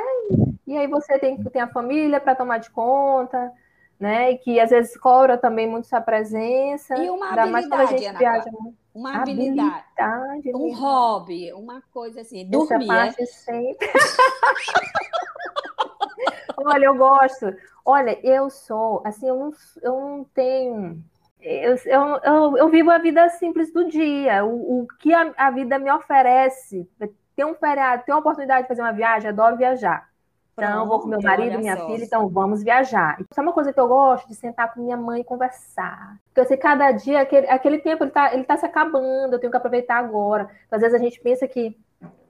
E 0.72 0.78
aí 0.78 0.86
você 0.86 1.18
tem, 1.18 1.36
tem 1.36 1.60
a 1.60 1.68
família 1.68 2.18
para 2.18 2.34
tomar 2.34 2.56
de 2.56 2.70
conta, 2.70 3.52
né? 4.00 4.32
E 4.32 4.38
que 4.38 4.58
às 4.58 4.70
vezes 4.70 4.96
cobra 4.96 5.36
também 5.36 5.68
muito 5.68 5.86
sua 5.86 6.00
presença. 6.00 6.96
E 6.96 7.10
uma 7.10 7.30
habilidade, 7.30 8.06
Ana, 8.06 8.18
viaja. 8.18 8.50
Uma 8.94 9.16
habilidade, 9.16 9.84
habilidade 9.98 10.52
um 10.54 10.74
hobby, 10.74 11.52
uma 11.52 11.82
coisa 11.92 12.22
assim, 12.22 12.48
dormir. 12.48 12.84
Essa 12.84 12.86
parte 12.86 13.26
sempre. 13.26 13.86
Olha, 16.56 16.86
eu 16.86 16.96
gosto. 16.96 17.54
Olha, 17.84 18.18
eu 18.26 18.48
sou, 18.48 19.02
assim, 19.04 19.28
eu 19.28 19.36
não, 19.36 19.52
eu 19.82 19.92
não 19.92 20.24
tenho. 20.24 21.04
Eu, 21.40 21.76
eu, 21.84 22.20
eu, 22.24 22.56
eu 22.56 22.68
vivo 22.70 22.90
a 22.90 22.98
vida 22.98 23.28
simples 23.30 23.72
do 23.72 23.88
dia. 23.88 24.42
O, 24.42 24.82
o 24.82 24.86
que 24.98 25.12
a, 25.12 25.34
a 25.36 25.50
vida 25.50 25.78
me 25.78 25.92
oferece. 25.92 26.88
Ter 27.36 27.44
um 27.44 27.54
feriado, 27.54 28.04
ter 28.04 28.12
uma 28.12 28.20
oportunidade 28.20 28.62
de 28.62 28.68
fazer 28.68 28.80
uma 28.80 28.92
viagem, 28.92 29.28
adoro 29.28 29.56
viajar. 29.56 30.11
Então, 30.52 30.86
vou 30.86 31.00
com 31.00 31.08
meu 31.08 31.20
marido, 31.22 31.58
minha 31.58 31.76
só. 31.76 31.86
filha, 31.86 32.04
então 32.04 32.28
vamos 32.28 32.62
viajar. 32.62 33.18
Isso 33.18 33.40
é 33.40 33.42
uma 33.42 33.52
coisa 33.52 33.72
que 33.72 33.80
eu 33.80 33.88
gosto 33.88 34.28
de 34.28 34.34
sentar 34.34 34.72
com 34.72 34.82
minha 34.82 34.96
mãe 34.96 35.22
e 35.22 35.24
conversar. 35.24 36.16
Porque 36.26 36.40
eu 36.40 36.44
sei 36.44 36.56
cada 36.56 36.92
dia, 36.92 37.20
aquele, 37.20 37.46
aquele 37.48 37.78
tempo, 37.78 38.04
ele 38.04 38.10
tá, 38.10 38.34
ele 38.34 38.44
tá 38.44 38.56
se 38.56 38.66
acabando, 38.66 39.32
eu 39.32 39.38
tenho 39.38 39.50
que 39.50 39.56
aproveitar 39.56 39.96
agora. 39.96 40.50
Então, 40.66 40.76
às 40.76 40.82
vezes 40.82 40.94
a 40.94 41.02
gente 41.02 41.20
pensa 41.20 41.48
que 41.48 41.76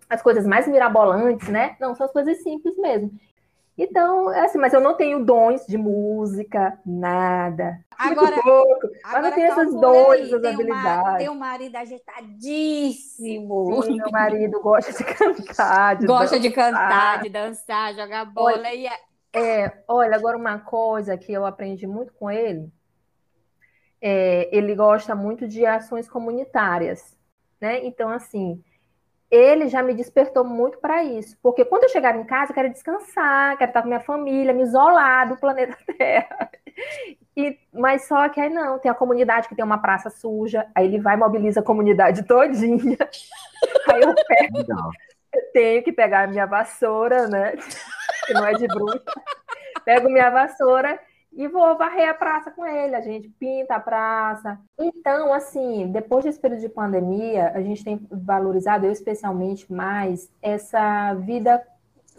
as 0.09 0.23
coisas 0.23 0.47
mais 0.47 0.69
mirabolantes, 0.69 1.49
né? 1.49 1.75
Não, 1.81 1.95
são 1.95 2.07
as 2.07 2.13
coisas 2.13 2.43
simples 2.43 2.77
mesmo. 2.77 3.11
Então, 3.77 4.31
é 4.31 4.45
assim, 4.45 4.59
mas 4.59 4.75
eu 4.75 4.81
não 4.81 4.95
tenho 4.97 5.25
dons 5.25 5.67
de 5.67 5.79
música, 5.79 6.79
nada. 6.85 7.83
Agora, 7.97 8.41
pouco, 8.43 8.87
agora 9.03 9.23
mas 9.23 9.25
eu 9.25 9.33
tenho 9.33 9.47
essas 9.47 9.75
dons, 9.75 10.21
essas 10.21 10.45
habilidades. 10.45 11.29
Um 11.29 11.35
marido 11.35 11.77
agitadíssimo. 11.77 13.83
Sim, 13.83 13.97
meu 13.97 14.11
marido 14.11 14.61
gosta 14.61 14.93
de 14.93 15.05
cantar, 15.05 15.97
de 15.97 16.07
Gosta 16.07 16.37
dançar. 16.37 16.41
de 16.41 16.51
cantar, 16.51 17.23
de 17.23 17.29
dançar, 17.31 17.95
jogar 17.95 18.25
bola. 18.27 18.59
Olha, 18.59 18.75
e 18.75 18.87
é... 18.87 18.93
é, 19.33 19.83
olha, 19.89 20.17
agora 20.17 20.37
uma 20.37 20.59
coisa 20.59 21.17
que 21.17 21.33
eu 21.33 21.47
aprendi 21.47 21.87
muito 21.87 22.13
com 22.15 22.31
ele, 22.31 22.71
é, 24.01 24.55
ele 24.57 24.75
gosta 24.75 25.15
muito 25.15 25.47
de 25.49 25.65
ações 25.65 26.09
comunitárias, 26.09 27.17
né? 27.61 27.85
Então, 27.85 28.09
assim, 28.11 28.63
ele 29.33 29.67
já 29.69 29.83
me 29.83 29.95
despertou 29.95 30.45
muito 30.45 30.77
para 30.77 31.03
isso. 31.03 31.39
Porque 31.43 31.65
quando 31.65 31.85
eu 31.85 31.89
chegava 31.89 32.19
em 32.19 32.25
casa, 32.25 32.51
eu 32.51 32.55
quero 32.55 32.71
descansar, 32.71 33.57
quero 33.57 33.71
estar 33.71 33.81
com 33.81 33.89
minha 33.89 34.01
família, 34.01 34.53
me 34.53 34.63
isolar 34.63 35.27
do 35.27 35.39
planeta 35.39 35.75
Terra. 35.97 36.51
E, 37.35 37.59
mas 37.73 38.07
só 38.07 38.29
que 38.29 38.39
aí 38.39 38.51
não, 38.51 38.79
tem 38.79 38.91
a 38.91 38.95
comunidade 38.95 39.49
que 39.49 39.55
tem 39.55 39.65
uma 39.65 39.81
praça 39.81 40.11
suja, 40.11 40.67
aí 40.75 40.85
ele 40.85 41.01
vai 41.01 41.15
e 41.15 41.19
mobiliza 41.19 41.61
a 41.61 41.65
comunidade 41.65 42.25
todinha. 42.25 42.99
Aí 43.89 44.03
eu 44.03 44.15
pego, 44.27 44.73
eu 45.33 45.53
tenho 45.53 45.83
que 45.85 45.93
pegar 45.93 46.25
a 46.25 46.27
minha 46.27 46.47
vassoura, 46.47 47.27
né? 47.29 47.55
Que 48.27 48.35
não 48.35 48.47
é 48.47 48.53
de 48.53 48.69
bruxa. 48.69 49.03
Pego 49.85 50.09
minha 50.09 50.31
vassoura 50.31 50.99
e 51.33 51.49
vou 51.49 51.77
varrer 51.77 52.09
a 52.09 52.15
praça 52.15 52.51
com 52.51 52.65
ele, 52.67 52.95
a 52.95 53.01
gente 53.01 53.29
pinta 53.29 53.77
a 53.77 53.81
praça. 53.81 54.59
Então, 54.79 55.33
assim, 55.33 55.91
depois 55.91 56.25
desse 56.25 56.39
período 56.39 56.61
de 56.61 56.69
pandemia, 56.69 57.53
a 57.55 57.63
gente 57.63 57.83
tem 57.83 58.07
valorizado, 58.11 58.87
eu 58.87 58.93
especialmente, 58.93 59.73
mais 59.73 60.31
essa 60.43 61.15
vida 61.15 61.63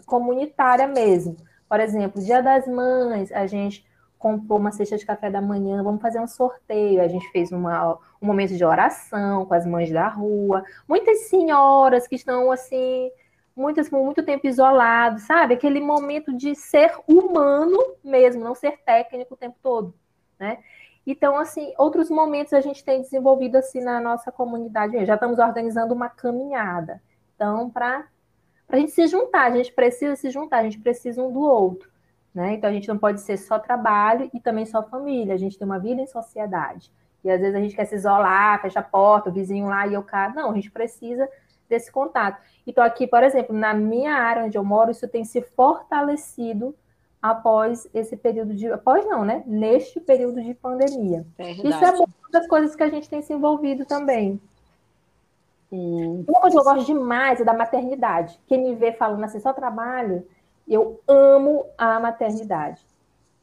comunitária 0.04 0.86
mesmo. 0.86 1.36
Por 1.68 1.80
exemplo, 1.80 2.22
Dia 2.22 2.42
das 2.42 2.66
Mães, 2.66 3.30
a 3.32 3.46
gente 3.46 3.86
comprou 4.18 4.58
uma 4.58 4.72
cesta 4.72 4.96
de 4.96 5.04
café 5.04 5.30
da 5.30 5.40
manhã, 5.40 5.82
vamos 5.82 6.00
fazer 6.00 6.18
um 6.18 6.26
sorteio. 6.26 7.02
A 7.02 7.08
gente 7.08 7.30
fez 7.30 7.52
uma, 7.52 7.98
um 8.22 8.26
momento 8.26 8.56
de 8.56 8.64
oração 8.64 9.44
com 9.44 9.54
as 9.54 9.66
mães 9.66 9.90
da 9.92 10.08
rua. 10.08 10.64
Muitas 10.88 11.28
senhoras 11.28 12.08
que 12.08 12.14
estão, 12.14 12.50
assim, 12.50 13.10
muitas 13.56 13.88
por 13.88 14.02
muito 14.04 14.22
tempo 14.22 14.46
isolados, 14.46 15.22
sabe? 15.22 15.54
Aquele 15.54 15.80
momento 15.80 16.32
de 16.32 16.54
ser 16.54 16.92
humano 17.06 17.78
mesmo, 18.02 18.42
não 18.42 18.54
ser 18.54 18.78
técnico 18.84 19.34
o 19.34 19.36
tempo 19.36 19.56
todo, 19.62 19.94
né? 20.38 20.58
Então, 21.06 21.36
assim, 21.36 21.72
outros 21.78 22.08
momentos 22.08 22.52
a 22.54 22.60
gente 22.60 22.82
tem 22.82 23.02
desenvolvido 23.02 23.56
assim 23.56 23.80
na 23.80 24.00
nossa 24.00 24.32
comunidade. 24.32 25.04
Já 25.04 25.14
estamos 25.14 25.38
organizando 25.38 25.92
uma 25.92 26.08
caminhada. 26.08 27.02
Então, 27.34 27.68
para 27.68 28.06
a 28.68 28.76
gente 28.76 28.92
se 28.92 29.06
juntar, 29.06 29.52
a 29.52 29.56
gente 29.56 29.72
precisa 29.72 30.16
se 30.16 30.30
juntar, 30.30 30.58
a 30.58 30.64
gente 30.64 30.78
precisa 30.78 31.22
um 31.22 31.30
do 31.30 31.40
outro. 31.40 31.90
Né? 32.34 32.54
Então, 32.54 32.70
a 32.70 32.72
gente 32.72 32.88
não 32.88 32.98
pode 32.98 33.20
ser 33.20 33.36
só 33.36 33.58
trabalho 33.58 34.30
e 34.32 34.40
também 34.40 34.64
só 34.64 34.82
família. 34.82 35.34
A 35.34 35.38
gente 35.38 35.58
tem 35.58 35.66
uma 35.66 35.78
vida 35.78 36.00
em 36.00 36.06
sociedade. 36.06 36.90
E 37.22 37.30
às 37.30 37.40
vezes 37.40 37.54
a 37.54 37.60
gente 37.60 37.76
quer 37.76 37.84
se 37.84 37.94
isolar, 37.94 38.60
fecha 38.60 38.80
a 38.80 38.82
porta, 38.82 39.30
o 39.30 39.32
vizinho 39.32 39.66
lá 39.66 39.86
e 39.86 39.94
eu 39.94 40.02
cá. 40.02 40.32
Não, 40.34 40.50
a 40.50 40.54
gente 40.54 40.70
precisa 40.70 41.28
desse 41.74 41.90
contato. 41.90 42.40
Então, 42.66 42.82
aqui, 42.82 43.06
por 43.06 43.22
exemplo, 43.22 43.54
na 43.54 43.74
minha 43.74 44.14
área 44.14 44.44
onde 44.44 44.56
eu 44.56 44.64
moro, 44.64 44.90
isso 44.90 45.08
tem 45.08 45.24
se 45.24 45.42
fortalecido 45.42 46.74
após 47.20 47.88
esse 47.92 48.16
período 48.16 48.54
de. 48.54 48.70
Após 48.70 49.04
não, 49.06 49.24
né? 49.24 49.42
Neste 49.46 50.00
período 50.00 50.42
de 50.42 50.54
pandemia. 50.54 51.26
Verdade. 51.36 51.68
Isso 51.68 51.84
é 51.84 51.90
uma 51.90 52.08
das 52.30 52.46
coisas 52.46 52.76
que 52.76 52.82
a 52.82 52.88
gente 52.88 53.08
tem 53.08 53.22
se 53.22 53.32
envolvido 53.32 53.84
também. 53.84 54.40
Hum. 55.72 56.24
Uma 56.28 56.40
coisa 56.40 56.56
que 56.56 56.60
eu 56.60 56.72
gosto 56.72 56.86
demais 56.86 57.40
é 57.40 57.44
da 57.44 57.52
maternidade. 57.52 58.38
Quem 58.46 58.62
me 58.62 58.74
vê 58.74 58.92
falando 58.92 59.24
assim, 59.24 59.40
só 59.40 59.52
trabalho, 59.52 60.26
eu 60.68 61.00
amo 61.08 61.66
a 61.76 61.98
maternidade. 61.98 62.80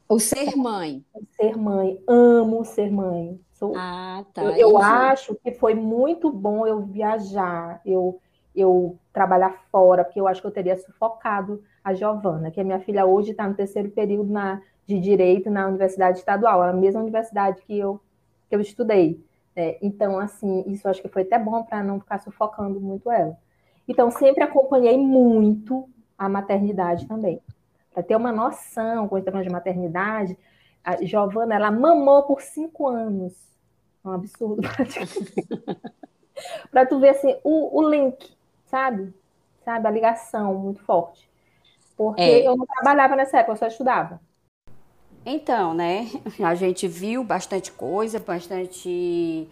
O 0.07 0.19
ser 0.19 0.55
mãe. 0.55 1.03
O 1.13 1.23
ser 1.35 1.57
mãe, 1.57 2.01
amo 2.07 2.63
ser 2.63 2.91
mãe. 2.91 3.39
Sou, 3.61 3.75
ah, 3.77 4.25
tá. 4.33 4.43
Eu, 4.43 4.55
eu 4.55 4.77
acho 4.79 5.35
que 5.35 5.51
foi 5.51 5.75
muito 5.75 6.31
bom 6.31 6.65
eu 6.65 6.81
viajar, 6.81 7.79
eu, 7.85 8.19
eu 8.55 8.97
trabalhar 9.13 9.53
fora, 9.71 10.03
porque 10.03 10.19
eu 10.19 10.27
acho 10.27 10.41
que 10.41 10.47
eu 10.47 10.51
teria 10.51 10.75
sufocado 10.75 11.63
a 11.83 11.93
Giovana, 11.93 12.49
que 12.49 12.59
a 12.59 12.63
minha 12.63 12.79
filha 12.79 13.05
hoje 13.05 13.29
está 13.29 13.47
no 13.47 13.53
terceiro 13.53 13.91
período 13.91 14.31
na, 14.31 14.59
de 14.87 14.99
Direito 14.99 15.51
na 15.51 15.67
Universidade 15.67 16.17
Estadual, 16.17 16.63
a 16.63 16.73
mesma 16.73 17.01
universidade 17.01 17.61
que 17.61 17.77
eu, 17.77 18.01
que 18.49 18.55
eu 18.55 18.61
estudei. 18.61 19.23
É, 19.55 19.77
então, 19.79 20.17
assim, 20.17 20.63
isso 20.65 20.89
acho 20.89 20.99
que 20.99 21.07
foi 21.07 21.21
até 21.21 21.37
bom 21.37 21.61
para 21.61 21.83
não 21.83 21.99
ficar 21.99 22.17
sufocando 22.17 22.81
muito 22.81 23.11
ela. 23.11 23.37
Então, 23.87 24.09
sempre 24.09 24.43
acompanhei 24.43 24.97
muito 24.97 25.87
a 26.17 26.27
maternidade 26.27 27.05
também. 27.05 27.39
Para 27.93 28.01
ter 28.01 28.15
uma 28.15 28.31
noção, 28.31 29.07
quando 29.07 29.21
estamos 29.21 29.43
de 29.43 29.51
maternidade, 29.51 30.35
a 30.83 30.95
Giovana, 31.05 31.53
ela 31.53 31.69
mamou 31.69 32.23
por 32.23 32.41
cinco 32.41 32.87
anos. 32.87 33.50
É 34.03 34.07
um 34.07 34.13
absurdo. 34.13 34.61
para 36.71 36.85
tu 36.85 36.99
ver 36.99 37.09
assim 37.09 37.35
o, 37.43 37.79
o 37.79 37.89
link, 37.89 38.35
sabe? 38.65 39.13
Sabe 39.63 39.87
a 39.87 39.91
ligação 39.91 40.55
muito 40.55 40.83
forte. 40.83 41.29
Porque 41.95 42.21
é. 42.21 42.47
eu 42.47 42.57
não 42.57 42.65
trabalhava 42.65 43.15
nessa 43.15 43.37
época, 43.37 43.53
eu 43.53 43.57
só 43.57 43.67
estudava. 43.67 44.19
Então, 45.25 45.73
né? 45.73 46.07
A 46.43 46.55
gente 46.55 46.87
viu 46.87 47.23
bastante 47.23 47.71
coisa, 47.71 48.19
bastante 48.19 49.47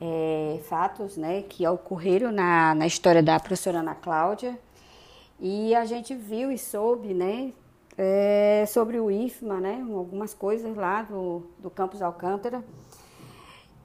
é, 0.00 0.60
fatos, 0.68 1.16
né, 1.16 1.42
que 1.42 1.66
ocorreram 1.66 2.32
na, 2.32 2.74
na 2.74 2.86
história 2.86 3.22
da 3.22 3.38
professora 3.38 3.80
Ana 3.80 3.94
Cláudia. 3.94 4.58
E 5.38 5.74
a 5.74 5.84
gente 5.84 6.14
viu 6.14 6.52
e 6.52 6.58
soube, 6.58 7.14
né, 7.14 7.52
é, 7.96 8.64
sobre 8.66 9.00
o 9.00 9.10
IFMA, 9.10 9.60
né, 9.60 9.86
algumas 9.92 10.34
coisas 10.34 10.76
lá 10.76 11.02
do, 11.02 11.42
do 11.58 11.70
campus 11.70 12.02
Alcântara. 12.02 12.62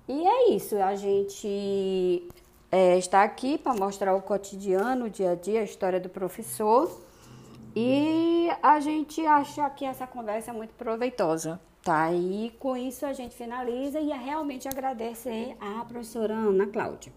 E 0.07 0.27
é 0.27 0.49
isso, 0.51 0.77
a 0.77 0.95
gente 0.95 2.27
é, 2.71 2.97
está 2.97 3.23
aqui 3.23 3.57
para 3.57 3.73
mostrar 3.73 4.15
o 4.15 4.21
cotidiano, 4.21 5.05
o 5.05 5.09
dia 5.09 5.31
a 5.31 5.35
dia, 5.35 5.61
a 5.61 5.63
história 5.63 5.99
do 5.99 6.09
professor. 6.09 7.01
E 7.75 8.49
a 8.61 8.79
gente 8.79 9.25
acha 9.25 9.69
que 9.71 9.83
essa 9.83 10.05
conversa 10.05 10.51
é 10.51 10.53
muito 10.53 10.73
proveitosa. 10.75 11.59
Tá? 11.83 12.11
E 12.11 12.51
com 12.57 12.75
isso 12.75 13.05
a 13.05 13.13
gente 13.13 13.35
finaliza 13.35 13.99
e 13.99 14.09
realmente 14.09 14.67
agradecer 14.67 15.55
à 15.59 15.85
professora 15.85 16.33
Ana 16.33 16.65
Cláudia. 16.65 17.13